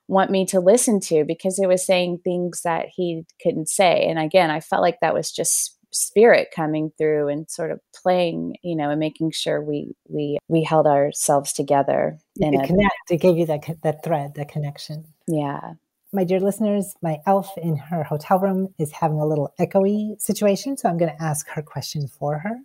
want 0.08 0.30
me 0.30 0.46
to 0.46 0.58
listen 0.58 1.00
to 1.00 1.24
because 1.24 1.58
it 1.58 1.68
was 1.68 1.84
saying 1.84 2.20
things 2.24 2.62
that 2.62 2.86
he 2.88 3.24
couldn't 3.42 3.68
say. 3.68 4.06
And 4.08 4.18
again, 4.18 4.50
I 4.50 4.60
felt 4.60 4.82
like 4.82 5.00
that 5.00 5.14
was 5.14 5.30
just 5.30 5.78
spirit 5.90 6.48
coming 6.54 6.90
through 6.98 7.28
and 7.28 7.50
sort 7.50 7.70
of 7.70 7.80
playing 7.94 8.54
you 8.62 8.76
know 8.76 8.90
and 8.90 9.00
making 9.00 9.30
sure 9.30 9.62
we 9.62 9.94
we 10.06 10.38
we 10.46 10.62
held 10.62 10.86
ourselves 10.86 11.50
together 11.52 12.18
it 12.36 12.66
connect 12.66 12.94
it 13.10 13.16
gave 13.16 13.38
you 13.38 13.46
that 13.46 13.64
that 13.82 14.04
thread 14.04 14.34
that 14.34 14.50
connection 14.50 15.06
yeah 15.26 15.72
my 16.12 16.24
dear 16.24 16.40
listeners, 16.40 16.94
my 17.02 17.18
elf 17.26 17.50
in 17.58 17.76
her 17.76 18.02
hotel 18.02 18.38
room 18.38 18.74
is 18.78 18.92
having 18.92 19.20
a 19.20 19.26
little 19.26 19.52
echoey 19.60 20.20
situation, 20.20 20.76
so 20.76 20.88
I'm 20.88 20.98
going 20.98 21.14
to 21.14 21.22
ask 21.22 21.46
her 21.48 21.62
question 21.62 22.08
for 22.08 22.38
her. 22.38 22.56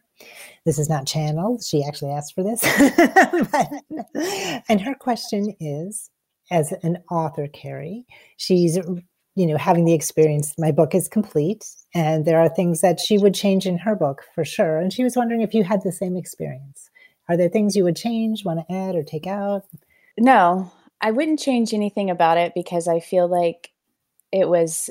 This 0.65 0.79
is 0.79 0.89
not 0.89 1.05
channeled. 1.05 1.63
She 1.63 1.83
actually 1.83 2.11
asked 2.11 2.35
for 2.35 2.43
this. 2.43 2.61
but, 3.51 4.63
and 4.69 4.79
her 4.79 4.95
question 4.95 5.53
is 5.59 6.09
as 6.51 6.73
an 6.83 6.99
author, 7.09 7.47
Carrie, 7.47 8.05
she's 8.37 8.77
you 9.35 9.47
know 9.47 9.57
having 9.57 9.85
the 9.85 9.93
experience 9.93 10.53
my 10.59 10.71
book 10.71 10.93
is 10.93 11.07
complete 11.07 11.65
and 11.95 12.25
there 12.25 12.39
are 12.39 12.49
things 12.49 12.81
that 12.81 12.99
she 12.99 13.17
would 13.17 13.33
change 13.33 13.65
in 13.65 13.79
her 13.79 13.95
book 13.95 14.21
for 14.35 14.45
sure 14.45 14.77
and 14.77 14.93
she 14.93 15.03
was 15.03 15.15
wondering 15.15 15.41
if 15.41 15.55
you 15.55 15.63
had 15.63 15.81
the 15.83 15.91
same 15.91 16.15
experience 16.15 16.91
are 17.29 17.35
there 17.35 17.49
things 17.49 17.75
you 17.75 17.83
would 17.83 17.95
change 17.95 18.45
want 18.45 18.59
to 18.59 18.75
add 18.75 18.95
or 18.95 19.01
take 19.01 19.25
out 19.25 19.63
no 20.19 20.71
I 21.03 21.11
wouldn't 21.11 21.39
change 21.39 21.73
anything 21.73 22.09
about 22.09 22.37
it 22.37 22.53
because 22.55 22.87
I 22.87 23.01
feel 23.01 23.27
like 23.27 23.71
it 24.31 24.47
was 24.47 24.89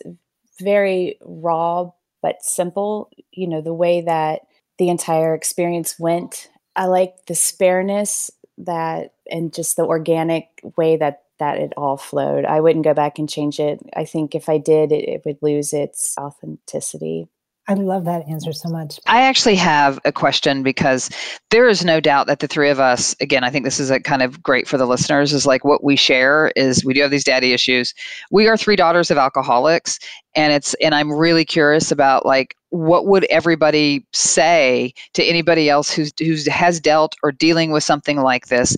very 0.61 1.18
raw 1.22 1.90
but 2.20 2.42
simple. 2.42 3.11
You 3.33 3.48
know, 3.48 3.62
the 3.62 3.75
way 3.75 4.03
that 4.03 4.42
the 4.79 4.90
entire 4.90 5.35
experience 5.35 5.98
went. 5.98 6.51
I 6.77 6.87
like 6.87 7.27
the 7.27 7.35
spareness 7.35 8.31
that 8.59 9.14
and 9.31 9.53
just 9.53 9.77
the 9.77 9.85
organic 9.85 10.61
way 10.77 10.96
that 10.98 11.22
that 11.38 11.59
it 11.59 11.72
all 11.77 11.96
flowed. 11.96 12.44
I 12.44 12.61
wouldn't 12.61 12.85
go 12.85 12.94
back 12.94 13.18
and 13.18 13.29
change 13.29 13.59
it. 13.59 13.81
I 13.96 14.05
think 14.05 14.35
if 14.35 14.48
I 14.48 14.59
did, 14.59 14.92
it, 14.92 15.09
it 15.09 15.22
would 15.25 15.38
lose 15.42 15.72
its 15.72 16.16
authenticity. 16.18 17.29
I 17.68 17.75
love 17.75 18.05
that 18.07 18.29
answer 18.29 18.53
so 18.53 18.68
much. 18.68 18.98
I 19.07 19.22
actually 19.22 19.55
have 19.55 20.01
a 20.05 20.11
question 20.11 20.64
because 20.64 21.09
there 21.51 21.68
is 21.68 21.85
no 21.85 22.01
doubt 22.01 22.27
that 22.27 22.40
the 22.40 22.48
three 22.48 22.70
of 22.70 22.81
us, 22.81 23.14
again, 23.20 23.44
I 23.44 23.51
think 23.51 23.64
this 23.64 23.79
is 23.79 23.88
a 23.88 24.01
kind 24.01 24.20
of 24.20 24.42
great 24.42 24.66
for 24.66 24.77
the 24.77 24.87
listeners, 24.87 25.33
is 25.33 25.46
like 25.46 25.64
what 25.64 25.85
we 25.85 25.94
share 25.94 26.53
is 26.57 26.85
we 26.85 26.92
do 26.92 27.03
have 27.03 27.12
these 27.12 27.22
daddy 27.22 27.53
issues. 27.53 27.94
We 28.33 28.48
are 28.48 28.57
three 28.57 28.75
daughters 28.75 29.12
of 29.12 29.18
alcoholics, 29.18 30.01
and 30.35 30.53
it's 30.53 30.75
and 30.75 30.92
I'm 30.92 31.12
really 31.12 31.44
curious 31.44 31.92
about 31.92 32.27
like 32.27 32.57
what 32.70 33.07
would 33.07 33.25
everybody 33.25 34.05
say 34.12 34.92
to 35.14 35.22
anybody 35.22 35.70
else 35.70 35.92
who's 35.92 36.12
who 36.18 36.37
has 36.51 36.81
dealt 36.81 37.14
or 37.22 37.31
dealing 37.31 37.70
with 37.70 37.85
something 37.85 38.20
like 38.20 38.48
this? 38.48 38.77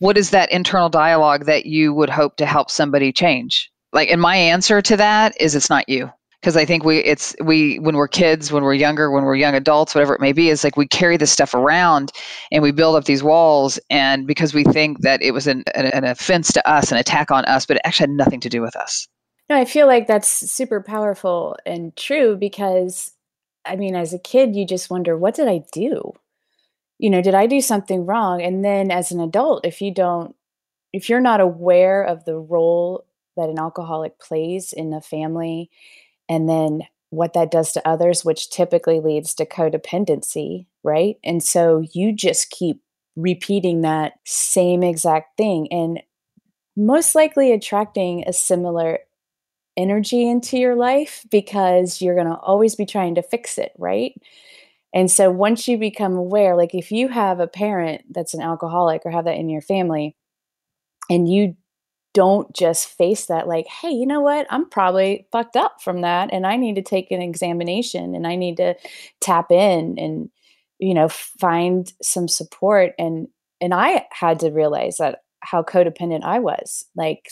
What 0.00 0.18
is 0.18 0.30
that 0.30 0.52
internal 0.52 0.90
dialogue 0.90 1.46
that 1.46 1.64
you 1.64 1.94
would 1.94 2.10
hope 2.10 2.36
to 2.36 2.46
help 2.46 2.70
somebody 2.70 3.10
change? 3.10 3.70
Like, 3.94 4.10
and 4.10 4.20
my 4.20 4.36
answer 4.36 4.82
to 4.82 4.96
that 4.98 5.34
is 5.40 5.54
it's 5.54 5.70
not 5.70 5.88
you 5.88 6.12
because 6.40 6.56
I 6.56 6.64
think 6.64 6.84
we 6.84 6.98
it's 6.98 7.34
we 7.42 7.78
when 7.78 7.96
we're 7.96 8.08
kids, 8.08 8.52
when 8.52 8.62
we're 8.62 8.74
younger, 8.74 9.10
when 9.10 9.24
we're 9.24 9.36
young 9.36 9.54
adults, 9.54 9.94
whatever 9.94 10.14
it 10.14 10.20
may 10.20 10.32
be, 10.32 10.50
it's 10.50 10.64
like 10.64 10.76
we 10.76 10.86
carry 10.86 11.16
this 11.16 11.32
stuff 11.32 11.54
around 11.54 12.12
and 12.52 12.62
we 12.62 12.70
build 12.70 12.96
up 12.96 13.04
these 13.04 13.22
walls, 13.22 13.78
and 13.90 14.26
because 14.26 14.54
we 14.54 14.64
think 14.64 15.00
that 15.00 15.20
it 15.22 15.32
was 15.32 15.46
an, 15.46 15.64
an, 15.74 15.86
an 15.86 16.04
offense 16.04 16.52
to 16.52 16.68
us, 16.68 16.92
an 16.92 16.98
attack 16.98 17.30
on 17.30 17.44
us, 17.46 17.66
but 17.66 17.76
it 17.76 17.82
actually 17.84 18.04
had 18.04 18.16
nothing 18.16 18.40
to 18.40 18.48
do 18.48 18.62
with 18.62 18.76
us. 18.76 19.08
No, 19.50 19.56
I 19.56 19.64
feel 19.64 19.86
like 19.86 20.06
that's 20.06 20.28
super 20.28 20.82
powerful 20.82 21.56
and 21.64 21.96
true 21.96 22.36
because 22.36 23.12
I 23.64 23.76
mean, 23.76 23.94
as 23.94 24.14
a 24.14 24.18
kid, 24.18 24.56
you 24.56 24.66
just 24.66 24.90
wonder, 24.90 25.16
what 25.16 25.34
did 25.34 25.48
I 25.48 25.62
do? 25.72 26.14
You 26.98 27.10
know, 27.10 27.22
did 27.22 27.34
I 27.34 27.46
do 27.46 27.60
something 27.60 28.06
wrong? 28.06 28.42
And 28.42 28.64
then 28.64 28.90
as 28.90 29.12
an 29.12 29.20
adult, 29.20 29.64
if 29.64 29.80
you 29.80 29.92
don't, 29.92 30.34
if 30.92 31.08
you're 31.08 31.20
not 31.20 31.40
aware 31.40 32.02
of 32.02 32.24
the 32.24 32.36
role 32.36 33.04
that 33.36 33.50
an 33.50 33.58
alcoholic 33.58 34.18
plays 34.18 34.72
in 34.72 34.92
a 34.92 35.00
family 35.00 35.70
and 36.28 36.48
then 36.48 36.82
what 37.10 37.32
that 37.32 37.50
does 37.50 37.72
to 37.72 37.88
others, 37.88 38.24
which 38.24 38.50
typically 38.50 39.00
leads 39.00 39.34
to 39.34 39.46
codependency, 39.46 40.66
right? 40.82 41.16
And 41.24 41.42
so 41.42 41.84
you 41.92 42.12
just 42.12 42.50
keep 42.50 42.82
repeating 43.16 43.80
that 43.80 44.14
same 44.24 44.82
exact 44.82 45.36
thing 45.36 45.68
and 45.72 46.00
most 46.76 47.14
likely 47.14 47.52
attracting 47.52 48.24
a 48.26 48.32
similar 48.32 49.00
energy 49.76 50.28
into 50.28 50.58
your 50.58 50.76
life 50.76 51.24
because 51.30 52.00
you're 52.00 52.14
going 52.14 52.26
to 52.26 52.36
always 52.36 52.74
be 52.74 52.86
trying 52.86 53.14
to 53.14 53.22
fix 53.22 53.58
it, 53.58 53.72
right? 53.78 54.12
And 54.94 55.10
so 55.10 55.30
once 55.30 55.68
you 55.68 55.76
become 55.78 56.14
aware, 56.14 56.56
like 56.56 56.74
if 56.74 56.90
you 56.92 57.08
have 57.08 57.40
a 57.40 57.46
parent 57.46 58.02
that's 58.10 58.34
an 58.34 58.40
alcoholic 58.40 59.02
or 59.04 59.10
have 59.10 59.24
that 59.24 59.36
in 59.36 59.48
your 59.48 59.60
family 59.60 60.16
and 61.10 61.30
you 61.30 61.56
don't 62.14 62.54
just 62.54 62.88
face 62.88 63.26
that 63.26 63.46
like 63.46 63.66
hey 63.66 63.90
you 63.90 64.06
know 64.06 64.20
what? 64.20 64.46
I'm 64.50 64.68
probably 64.68 65.26
fucked 65.30 65.56
up 65.56 65.82
from 65.82 66.00
that 66.02 66.30
and 66.32 66.46
i 66.46 66.56
need 66.56 66.76
to 66.76 66.82
take 66.82 67.10
an 67.10 67.22
examination 67.22 68.14
and 68.14 68.26
i 68.26 68.34
need 68.36 68.56
to 68.58 68.74
tap 69.20 69.50
in 69.50 69.98
and 69.98 70.30
you 70.78 70.94
know 70.94 71.08
find 71.08 71.92
some 72.02 72.28
support. 72.28 72.92
And 72.98 73.28
and 73.60 73.74
i 73.74 74.06
had 74.12 74.40
to 74.40 74.50
realize 74.50 74.98
that 74.98 75.20
how 75.40 75.62
codependent 75.62 76.24
i 76.24 76.38
was 76.38 76.84
like 76.96 77.30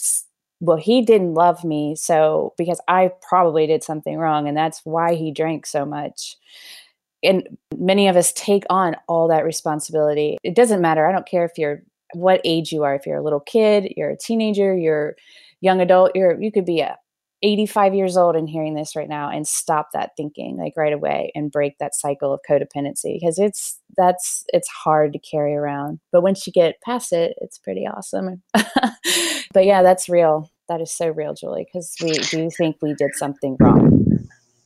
well 0.61 0.77
he 0.77 1.03
didn't 1.03 1.35
love 1.35 1.65
me 1.65 1.95
so 1.97 2.55
because 2.57 2.81
i 2.89 3.11
probably 3.29 3.67
did 3.67 3.83
something 3.83 4.17
wrong 4.17 4.49
and 4.49 4.57
that's 4.57 4.81
why 4.85 5.15
he 5.15 5.33
drank 5.33 5.67
so 5.67 5.85
much. 5.85 6.37
And 7.23 7.57
many 7.77 8.09
of 8.09 8.17
us 8.17 8.33
take 8.35 8.65
on 8.71 8.95
all 9.09 9.29
that 9.29 9.45
responsibility. 9.45 10.37
It 10.45 10.55
doesn't 10.55 10.81
matter 10.81 11.07
i 11.07 11.13
don't 11.13 11.27
care 11.27 11.45
if 11.45 11.59
you're 11.59 11.83
what 12.15 12.41
age 12.45 12.73
you 12.73 12.85
are. 12.85 12.95
If 12.95 13.07
you're 13.07 13.19
a 13.19 13.25
little 13.25 13.41
kid, 13.41 13.93
you're 13.97 14.11
a 14.11 14.17
teenager, 14.17 14.77
you're 14.77 15.17
young 15.61 15.81
adult, 15.81 16.13
you're 16.15 16.41
you 16.41 16.53
could 16.53 16.65
be 16.65 16.81
a 16.81 16.97
85 17.43 17.95
years 17.95 18.17
old 18.17 18.35
and 18.35 18.49
hearing 18.49 18.75
this 18.75 18.97
right 18.97 19.09
now 19.09 19.31
and 19.31 19.47
stop 19.47 19.89
that 19.93 20.13
thinking 20.17 20.57
like 20.57 20.73
right 20.77 20.93
away 20.93 21.31
and 21.35 21.53
break 21.53 21.77
that 21.79 21.95
cycle 21.95 22.33
of 22.33 22.41
codependency 22.49 23.19
because 23.21 23.39
it's 23.39 23.79
that's 23.97 24.45
it's 24.49 24.69
hard 24.69 25.13
to 25.13 25.19
carry 25.19 25.55
around 25.55 26.01
but 26.13 26.23
once 26.23 26.47
you 26.47 26.53
get 26.53 26.81
past 26.85 27.13
it 27.13 27.37
it's 27.41 27.59
pretty 27.59 27.87
awesome. 27.87 28.43
But 29.55 29.65
yeah 29.65 29.83
that's 29.83 30.09
real. 30.09 30.51
That 30.69 30.81
is 30.81 30.93
so 30.93 31.09
real 31.09 31.35
julie 31.35 31.67
because 31.67 31.95
we 32.03 32.13
do 32.13 32.51
think 32.51 32.77
we 32.83 32.95
did 32.95 33.15
something 33.15 33.57
wrong. 33.61 34.03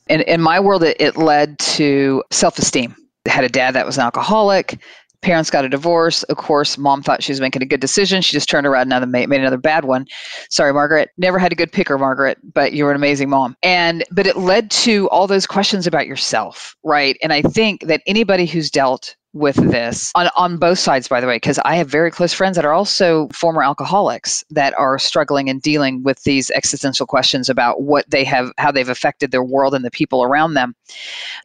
In, 0.07 0.21
in 0.21 0.41
my 0.41 0.59
world 0.59 0.83
it, 0.83 0.97
it 0.99 1.15
led 1.15 1.59
to 1.59 2.23
self-esteem. 2.31 2.95
I 3.27 3.29
had 3.29 3.43
a 3.43 3.49
dad 3.49 3.75
that 3.75 3.85
was 3.85 3.97
an 3.97 4.03
alcoholic 4.03 4.79
parents 5.21 5.49
got 5.49 5.65
a 5.65 5.69
divorce. 5.69 6.23
Of 6.23 6.37
course, 6.37 6.77
mom 6.77 7.01
thought 7.03 7.23
she 7.23 7.31
was 7.31 7.41
making 7.41 7.61
a 7.61 7.65
good 7.65 7.79
decision. 7.79 8.21
She 8.21 8.33
just 8.33 8.49
turned 8.49 8.67
around 8.67 8.91
and 8.91 9.11
made, 9.11 9.29
made 9.29 9.41
another 9.41 9.57
bad 9.57 9.85
one. 9.85 10.05
Sorry, 10.49 10.73
Margaret. 10.73 11.09
Never 11.17 11.39
had 11.39 11.51
a 11.51 11.55
good 11.55 11.71
picker, 11.71 11.97
Margaret, 11.97 12.37
but 12.53 12.73
you 12.73 12.85
were 12.85 12.91
an 12.91 12.95
amazing 12.95 13.29
mom. 13.29 13.55
And 13.63 14.03
but 14.11 14.27
it 14.27 14.37
led 14.37 14.71
to 14.71 15.09
all 15.09 15.27
those 15.27 15.45
questions 15.45 15.87
about 15.87 16.07
yourself, 16.07 16.75
right? 16.83 17.17
And 17.21 17.33
I 17.33 17.41
think 17.41 17.87
that 17.87 18.01
anybody 18.07 18.45
who's 18.45 18.69
dealt 18.71 19.15
with 19.33 19.55
this 19.55 20.11
on, 20.15 20.29
on 20.35 20.57
both 20.57 20.79
sides, 20.79 21.07
by 21.07 21.21
the 21.21 21.27
way, 21.27 21.35
because 21.35 21.59
I 21.63 21.75
have 21.75 21.87
very 21.87 22.11
close 22.11 22.33
friends 22.33 22.55
that 22.55 22.65
are 22.65 22.73
also 22.73 23.27
former 23.29 23.63
alcoholics 23.63 24.43
that 24.49 24.77
are 24.77 24.99
struggling 24.99 25.49
and 25.49 25.61
dealing 25.61 26.03
with 26.03 26.23
these 26.23 26.51
existential 26.51 27.05
questions 27.05 27.49
about 27.49 27.81
what 27.81 28.09
they 28.09 28.23
have, 28.25 28.51
how 28.57 28.71
they've 28.71 28.89
affected 28.89 29.31
their 29.31 29.43
world 29.43 29.73
and 29.73 29.85
the 29.85 29.91
people 29.91 30.23
around 30.23 30.55
them. 30.55 30.75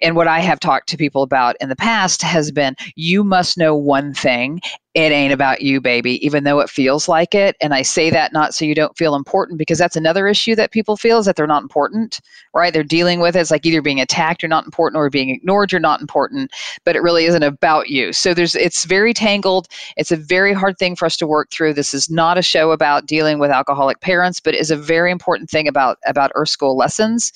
And 0.03 0.16
what 0.16 0.28
I 0.28 0.41
have 0.41 0.61
talked 0.61 0.89
to 0.91 0.97
people 0.97 1.22
about 1.22 1.57
in 1.61 1.68
the 1.68 1.76
past 1.76 2.22
has 2.22 2.51
been 2.51 2.74
you 2.97 3.22
must 3.22 3.57
know 3.57 3.76
one 3.76 4.14
thing 4.14 4.61
it 4.97 5.13
ain't 5.13 5.35
about 5.35 5.61
you, 5.61 5.79
baby, 5.79 6.25
even 6.25 6.45
though 6.45 6.59
it 6.61 6.71
feels 6.71 7.07
like 7.07 7.35
it. 7.35 7.55
And 7.61 7.75
I 7.75 7.83
say 7.83 8.09
that 8.09 8.33
not 8.33 8.55
so 8.55 8.65
you 8.65 8.75
don't 8.75 8.97
feel 8.97 9.15
important, 9.15 9.59
because 9.59 9.77
that's 9.77 9.95
another 9.95 10.27
issue 10.27 10.55
that 10.55 10.71
people 10.71 10.97
feel 10.97 11.19
is 11.19 11.27
that 11.27 11.37
they're 11.37 11.47
not 11.47 11.63
important, 11.63 12.19
right? 12.55 12.73
They're 12.73 12.83
dealing 12.83 13.21
with 13.21 13.37
it. 13.37 13.41
It's 13.41 13.51
like 13.51 13.67
either 13.67 13.83
being 13.83 14.01
attacked, 14.01 14.43
you're 14.43 14.49
not 14.49 14.65
important, 14.65 14.99
or 14.99 15.11
being 15.11 15.29
ignored, 15.29 15.71
you're 15.71 15.83
not 15.83 16.01
important, 16.01 16.51
but 16.87 16.97
it 16.97 17.03
really 17.03 17.27
isn't 17.27 17.43
about 17.43 17.91
you. 17.91 18.15
So 18.15 18.33
there's 18.33 18.55
it's 18.55 18.87
very 18.87 19.13
tangled. 19.13 19.69
It's 19.99 20.13
a 20.13 20.17
very 20.17 20.55
hard 20.55 20.79
thing 20.79 20.97
for 20.97 21.05
us 21.05 21.19
to 21.19 21.27
work 21.27 21.51
through. 21.51 21.75
This 21.75 21.93
is 21.93 22.09
not 22.09 22.39
a 22.39 22.43
show 22.43 22.71
about 22.71 23.05
dealing 23.05 23.39
with 23.39 23.51
alcoholic 23.51 24.01
parents, 24.01 24.41
but 24.41 24.55
is 24.55 24.71
a 24.71 24.77
very 24.77 25.11
important 25.13 25.51
thing 25.51 25.69
about 25.69 25.99
about 26.07 26.33
School 26.47 26.75
lessons. 26.75 27.35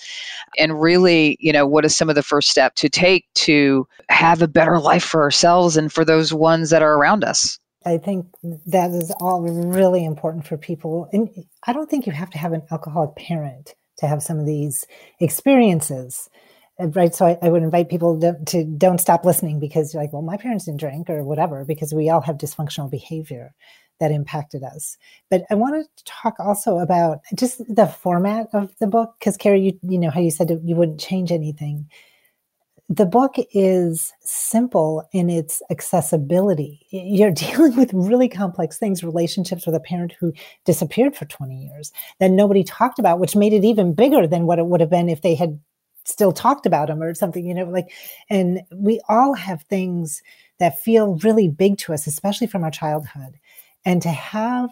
And 0.56 0.80
really, 0.80 1.36
you 1.40 1.52
know, 1.52 1.66
what 1.66 1.84
is 1.84 1.94
some 1.94 2.08
of 2.08 2.14
the 2.14 2.22
first 2.22 2.48
step 2.48 2.74
to 2.76 2.88
take 2.88 3.26
to 3.34 3.86
have 4.08 4.40
a 4.40 4.48
better 4.48 4.78
life 4.78 5.04
for 5.04 5.20
ourselves 5.20 5.76
and 5.76 5.92
for 5.92 6.06
those 6.06 6.32
ones 6.32 6.70
that 6.70 6.80
are 6.80 6.94
around 6.94 7.22
us? 7.22 7.49
I 7.86 7.98
think 7.98 8.26
that 8.66 8.90
is 8.90 9.10
all 9.20 9.40
really 9.40 10.04
important 10.04 10.46
for 10.46 10.56
people. 10.58 11.08
And 11.12 11.30
I 11.66 11.72
don't 11.72 11.88
think 11.88 12.06
you 12.06 12.12
have 12.12 12.30
to 12.30 12.38
have 12.38 12.52
an 12.52 12.62
alcoholic 12.70 13.16
parent 13.16 13.74
to 13.98 14.06
have 14.06 14.22
some 14.22 14.38
of 14.38 14.46
these 14.46 14.86
experiences. 15.18 16.28
Uh, 16.78 16.88
right. 16.88 17.14
So 17.14 17.26
I, 17.26 17.38
I 17.40 17.48
would 17.48 17.62
invite 17.62 17.88
people 17.88 18.20
to, 18.20 18.36
to, 18.46 18.64
don't 18.64 19.00
stop 19.00 19.24
listening 19.24 19.60
because 19.60 19.94
you're 19.94 20.02
like, 20.02 20.12
well, 20.12 20.22
my 20.22 20.36
parents 20.36 20.66
didn't 20.66 20.80
drink 20.80 21.08
or 21.08 21.24
whatever, 21.24 21.64
because 21.64 21.94
we 21.94 22.10
all 22.10 22.20
have 22.20 22.36
dysfunctional 22.36 22.90
behavior 22.90 23.54
that 23.98 24.10
impacted 24.10 24.62
us. 24.62 24.96
But 25.30 25.44
I 25.50 25.54
wanted 25.54 25.86
to 25.96 26.04
talk 26.04 26.34
also 26.38 26.78
about 26.78 27.20
just 27.34 27.62
the 27.74 27.86
format 27.86 28.48
of 28.54 28.72
the 28.78 28.86
book, 28.86 29.14
because 29.18 29.36
Carrie, 29.36 29.60
you, 29.60 29.78
you 29.82 29.98
know 29.98 30.10
how 30.10 30.20
you 30.20 30.30
said 30.30 30.50
you 30.64 30.76
wouldn't 30.76 31.00
change 31.00 31.30
anything 31.32 31.88
the 32.92 33.06
book 33.06 33.36
is 33.54 34.12
simple 34.20 35.08
in 35.12 35.30
its 35.30 35.62
accessibility. 35.70 36.84
You're 36.90 37.30
dealing 37.30 37.76
with 37.76 37.92
really 37.94 38.28
complex 38.28 38.78
things, 38.78 39.04
relationships 39.04 39.64
with 39.64 39.76
a 39.76 39.80
parent 39.80 40.12
who 40.18 40.32
disappeared 40.64 41.14
for 41.14 41.24
20 41.24 41.54
years 41.54 41.92
that 42.18 42.32
nobody 42.32 42.64
talked 42.64 42.98
about, 42.98 43.20
which 43.20 43.36
made 43.36 43.52
it 43.52 43.64
even 43.64 43.94
bigger 43.94 44.26
than 44.26 44.44
what 44.44 44.58
it 44.58 44.66
would 44.66 44.80
have 44.80 44.90
been 44.90 45.08
if 45.08 45.22
they 45.22 45.36
had 45.36 45.60
still 46.04 46.32
talked 46.32 46.66
about 46.66 46.90
him 46.90 47.00
or 47.00 47.14
something, 47.14 47.46
you 47.46 47.54
know, 47.54 47.64
like, 47.64 47.92
and 48.28 48.62
we 48.74 49.00
all 49.08 49.34
have 49.34 49.62
things 49.62 50.20
that 50.58 50.80
feel 50.80 51.14
really 51.22 51.46
big 51.46 51.78
to 51.78 51.92
us, 51.92 52.08
especially 52.08 52.48
from 52.48 52.64
our 52.64 52.72
childhood. 52.72 53.38
And 53.84 54.02
to 54.02 54.08
have 54.08 54.70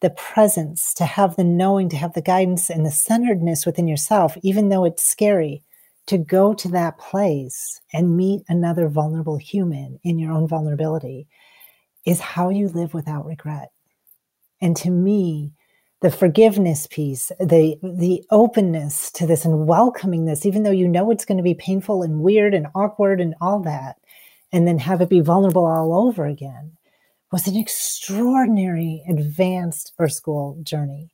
the 0.00 0.10
presence, 0.10 0.94
to 0.94 1.04
have 1.04 1.36
the 1.36 1.44
knowing, 1.44 1.90
to 1.90 1.96
have 1.96 2.14
the 2.14 2.22
guidance 2.22 2.70
and 2.70 2.86
the 2.86 2.90
centeredness 2.90 3.66
within 3.66 3.88
yourself, 3.88 4.38
even 4.42 4.70
though 4.70 4.84
it's 4.86 5.04
scary, 5.04 5.64
to 6.08 6.18
go 6.18 6.54
to 6.54 6.68
that 6.68 6.98
place 6.98 7.80
and 7.92 8.16
meet 8.16 8.42
another 8.48 8.88
vulnerable 8.88 9.36
human 9.36 10.00
in 10.02 10.18
your 10.18 10.32
own 10.32 10.48
vulnerability 10.48 11.28
is 12.06 12.18
how 12.18 12.48
you 12.48 12.68
live 12.68 12.94
without 12.94 13.26
regret. 13.26 13.70
And 14.60 14.74
to 14.78 14.90
me, 14.90 15.52
the 16.00 16.10
forgiveness 16.10 16.86
piece, 16.86 17.30
the 17.38 17.76
the 17.82 18.24
openness 18.30 19.10
to 19.12 19.26
this 19.26 19.44
and 19.44 19.66
welcoming 19.66 20.24
this, 20.24 20.46
even 20.46 20.62
though 20.62 20.70
you 20.70 20.88
know 20.88 21.10
it's 21.10 21.24
going 21.24 21.38
to 21.38 21.44
be 21.44 21.54
painful 21.54 22.02
and 22.02 22.20
weird 22.20 22.54
and 22.54 22.68
awkward 22.74 23.20
and 23.20 23.34
all 23.40 23.60
that, 23.60 23.96
and 24.50 24.66
then 24.66 24.78
have 24.78 25.00
it 25.00 25.10
be 25.10 25.20
vulnerable 25.20 25.66
all 25.66 25.92
over 25.92 26.24
again, 26.24 26.76
was 27.32 27.46
an 27.46 27.56
extraordinary 27.56 29.02
advanced 29.08 29.92
Earth 29.98 30.12
School 30.12 30.58
journey 30.62 31.10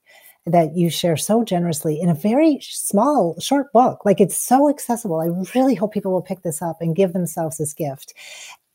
that 0.46 0.76
you 0.76 0.90
share 0.90 1.16
so 1.16 1.42
generously 1.42 2.00
in 2.00 2.08
a 2.08 2.14
very 2.14 2.58
small, 2.60 3.38
short 3.40 3.72
book. 3.72 4.04
Like 4.04 4.20
it's 4.20 4.38
so 4.38 4.68
accessible. 4.68 5.20
I 5.20 5.58
really 5.58 5.74
hope 5.74 5.92
people 5.92 6.12
will 6.12 6.22
pick 6.22 6.42
this 6.42 6.60
up 6.60 6.78
and 6.80 6.96
give 6.96 7.12
themselves 7.12 7.58
this 7.58 7.72
gift. 7.72 8.14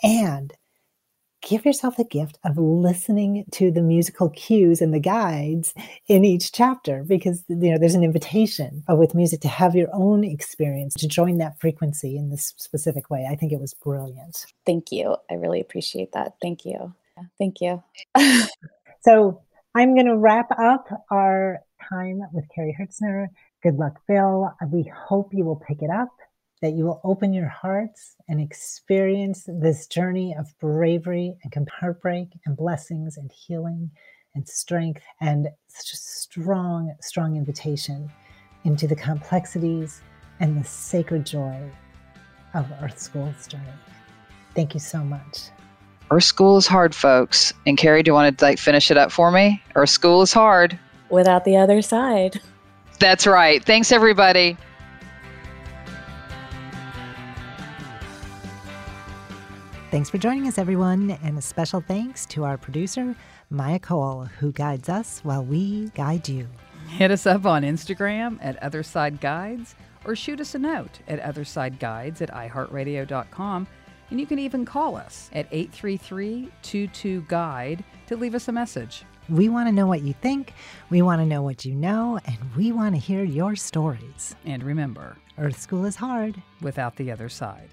And 0.01 0.53
give 1.41 1.65
yourself 1.65 1.97
the 1.97 2.03
gift 2.03 2.38
of 2.43 2.57
listening 2.57 3.45
to 3.51 3.72
the 3.72 3.82
musical 3.82 4.30
cues 4.30 4.82
and 4.82 4.93
the 4.93 4.99
guides 4.99 5.74
in 6.07 6.26
each 6.26 6.51
chapter 6.51 7.03
because 7.03 7.43
you 7.47 7.72
know 7.72 7.78
there's 7.78 7.95
an 7.95 8.03
invitation 8.03 8.84
with 8.89 9.15
music 9.15 9.39
to 9.41 9.47
have 9.47 9.76
your 9.76 9.88
own 9.93 10.24
experience 10.24 10.93
to 10.95 11.07
join 11.07 11.38
that 11.38 11.59
frequency 11.59 12.17
in 12.17 12.30
this 12.30 12.53
specific 12.57 13.09
way 13.09 13.28
i 13.30 13.36
think 13.36 13.51
it 13.51 13.59
was 13.59 13.74
brilliant 13.74 14.45
thank 14.65 14.91
you 14.91 15.15
i 15.30 15.34
really 15.34 15.61
appreciate 15.61 16.11
that 16.11 16.34
thank 16.41 16.65
you 16.65 16.93
thank 17.38 17.61
you 17.61 17.82
so 19.01 19.41
I'm 19.76 19.93
going 19.93 20.07
to 20.07 20.17
wrap 20.17 20.49
up 20.59 20.88
our 21.11 21.59
time 21.88 22.22
with 22.34 22.45
Carrie 22.53 22.76
Hertzner. 22.80 23.28
Good 23.61 23.76
luck, 23.76 24.01
Bill. 24.07 24.51
We 24.72 24.91
hope 25.07 25.32
you 25.32 25.45
will 25.45 25.61
pick 25.67 25.84
it 25.84 25.91
up, 25.91 26.09
that 26.63 26.74
you 26.74 26.86
will 26.86 26.99
open 27.03 27.34
your 27.34 27.49
hearts 27.49 28.15
and 28.28 28.41
experience 28.41 29.47
this 29.47 29.86
journey 29.86 30.36
of 30.36 30.47
bravery 30.59 31.36
and 31.43 31.70
heartbreak 31.70 32.30
and 32.47 32.57
blessings 32.57 33.17
and 33.17 33.32
healing 33.32 33.91
and 34.34 34.47
strength 34.47 35.03
and 35.22 35.49
such 35.67 35.93
a 35.93 35.97
strong, 35.97 36.95
strong 36.99 37.36
invitation 37.36 38.11
into 38.63 38.88
the 38.88 38.95
complexities 38.95 40.01
and 40.39 40.59
the 40.59 40.67
sacred 40.67 41.28
joy 41.28 41.61
of 42.55 42.65
Earth 42.82 42.99
School's 42.99 43.45
journey. 43.45 43.65
Thank 44.55 44.74
you 44.74 44.80
so 44.80 45.03
much. 45.03 45.49
Earth 46.12 46.24
school 46.24 46.57
is 46.57 46.66
hard, 46.66 46.95
folks. 46.95 47.53
And 47.68 47.78
Carrie, 47.78 48.01
do 48.01 48.10
you 48.10 48.14
want 48.14 48.38
to 48.38 48.45
like 48.45 48.57
finish 48.57 48.89
it 48.89 48.97
up 48.97 49.12
for 49.12 49.32
me? 49.32 49.62
Earth 49.76 49.89
school 49.89 50.22
is 50.22 50.34
hard. 50.34 50.78
Without 51.10 51.45
the 51.45 51.57
other 51.57 51.82
side. 51.82 52.41
That's 52.99 53.28
right. 53.28 53.64
Thanks, 53.64 53.91
everybody. 53.91 54.57
Thanks 59.91 60.10
for 60.10 60.20
joining 60.20 60.47
us, 60.47 60.60
everyone, 60.60 61.18
and 61.24 61.38
a 61.38 61.41
special 61.41 61.82
thanks 61.82 62.26
to 62.28 62.43
our 62.43 62.57
producer, 62.57 63.16
Maya 63.49 63.80
Cole, 63.80 64.26
who 64.26 64.51
guides 64.51 64.88
us 64.88 65.20
while 65.24 65.43
we 65.43 65.89
guide 65.95 66.30
you. 66.30 66.47
Hit 66.89 67.10
us 67.10 67.26
up 67.26 67.45
on 67.45 67.64
Instagram 67.64 68.38
at 68.41 68.62
Otherside 68.62 69.20
Guides 69.20 69.76
or 70.05 70.16
shoot 70.16 70.39
us 70.39 70.55
a 70.55 70.60
note 70.60 70.99
at 71.07 71.22
OthersideGuides 71.22 72.22
at 72.22 72.32
iHeartRadio.com 72.32 73.68
and 74.10 74.20
you 74.20 74.26
can 74.26 74.39
even 74.39 74.66
call 74.66 74.95
us 74.95 75.30
at 75.34 75.47
833 75.51 76.49
22 76.62 77.26
Guide 77.28 77.84
to 78.07 78.18
leave 78.18 78.36
us 78.36 78.47
a 78.47 78.51
message. 78.51 79.03
We 79.30 79.49
want 79.49 79.68
to 79.68 79.72
know 79.72 79.86
what 79.86 80.01
you 80.01 80.14
think, 80.14 80.53
we 80.89 81.01
want 81.01 81.22
to 81.22 81.26
know 81.26 81.43
what 81.43 81.64
you 81.64 81.76
know, 81.76 82.20
and 82.26 82.38
we 82.55 82.72
want 82.72 82.95
to 82.95 82.99
hear 82.99 83.24
your 83.24 83.55
stories. 83.55 84.36
And 84.45 84.64
remember, 84.64 85.18
Earth 85.38 85.60
School 85.60 85.86
is 85.86 85.95
hard 85.95 86.41
without 86.62 86.95
the 86.95 87.12
other 87.12 87.30
side. 87.30 87.70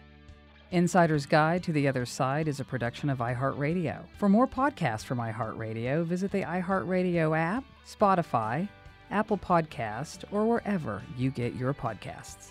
Insider's 0.72 1.26
Guide 1.26 1.62
to 1.62 1.72
the 1.72 1.86
Other 1.88 2.04
Side 2.04 2.48
is 2.48 2.60
a 2.60 2.64
production 2.64 3.08
of 3.08 3.18
iHeartRadio. 3.18 4.04
For 4.18 4.28
more 4.28 4.48
podcasts 4.48 5.04
from 5.04 5.18
iHeartRadio, 5.18 6.04
visit 6.04 6.32
the 6.32 6.42
iHeartRadio 6.42 7.38
app, 7.38 7.64
Spotify, 7.86 8.68
Apple 9.10 9.38
Podcast, 9.38 10.24
or 10.32 10.44
wherever 10.44 11.02
you 11.16 11.30
get 11.30 11.54
your 11.54 11.72
podcasts. 11.72 12.50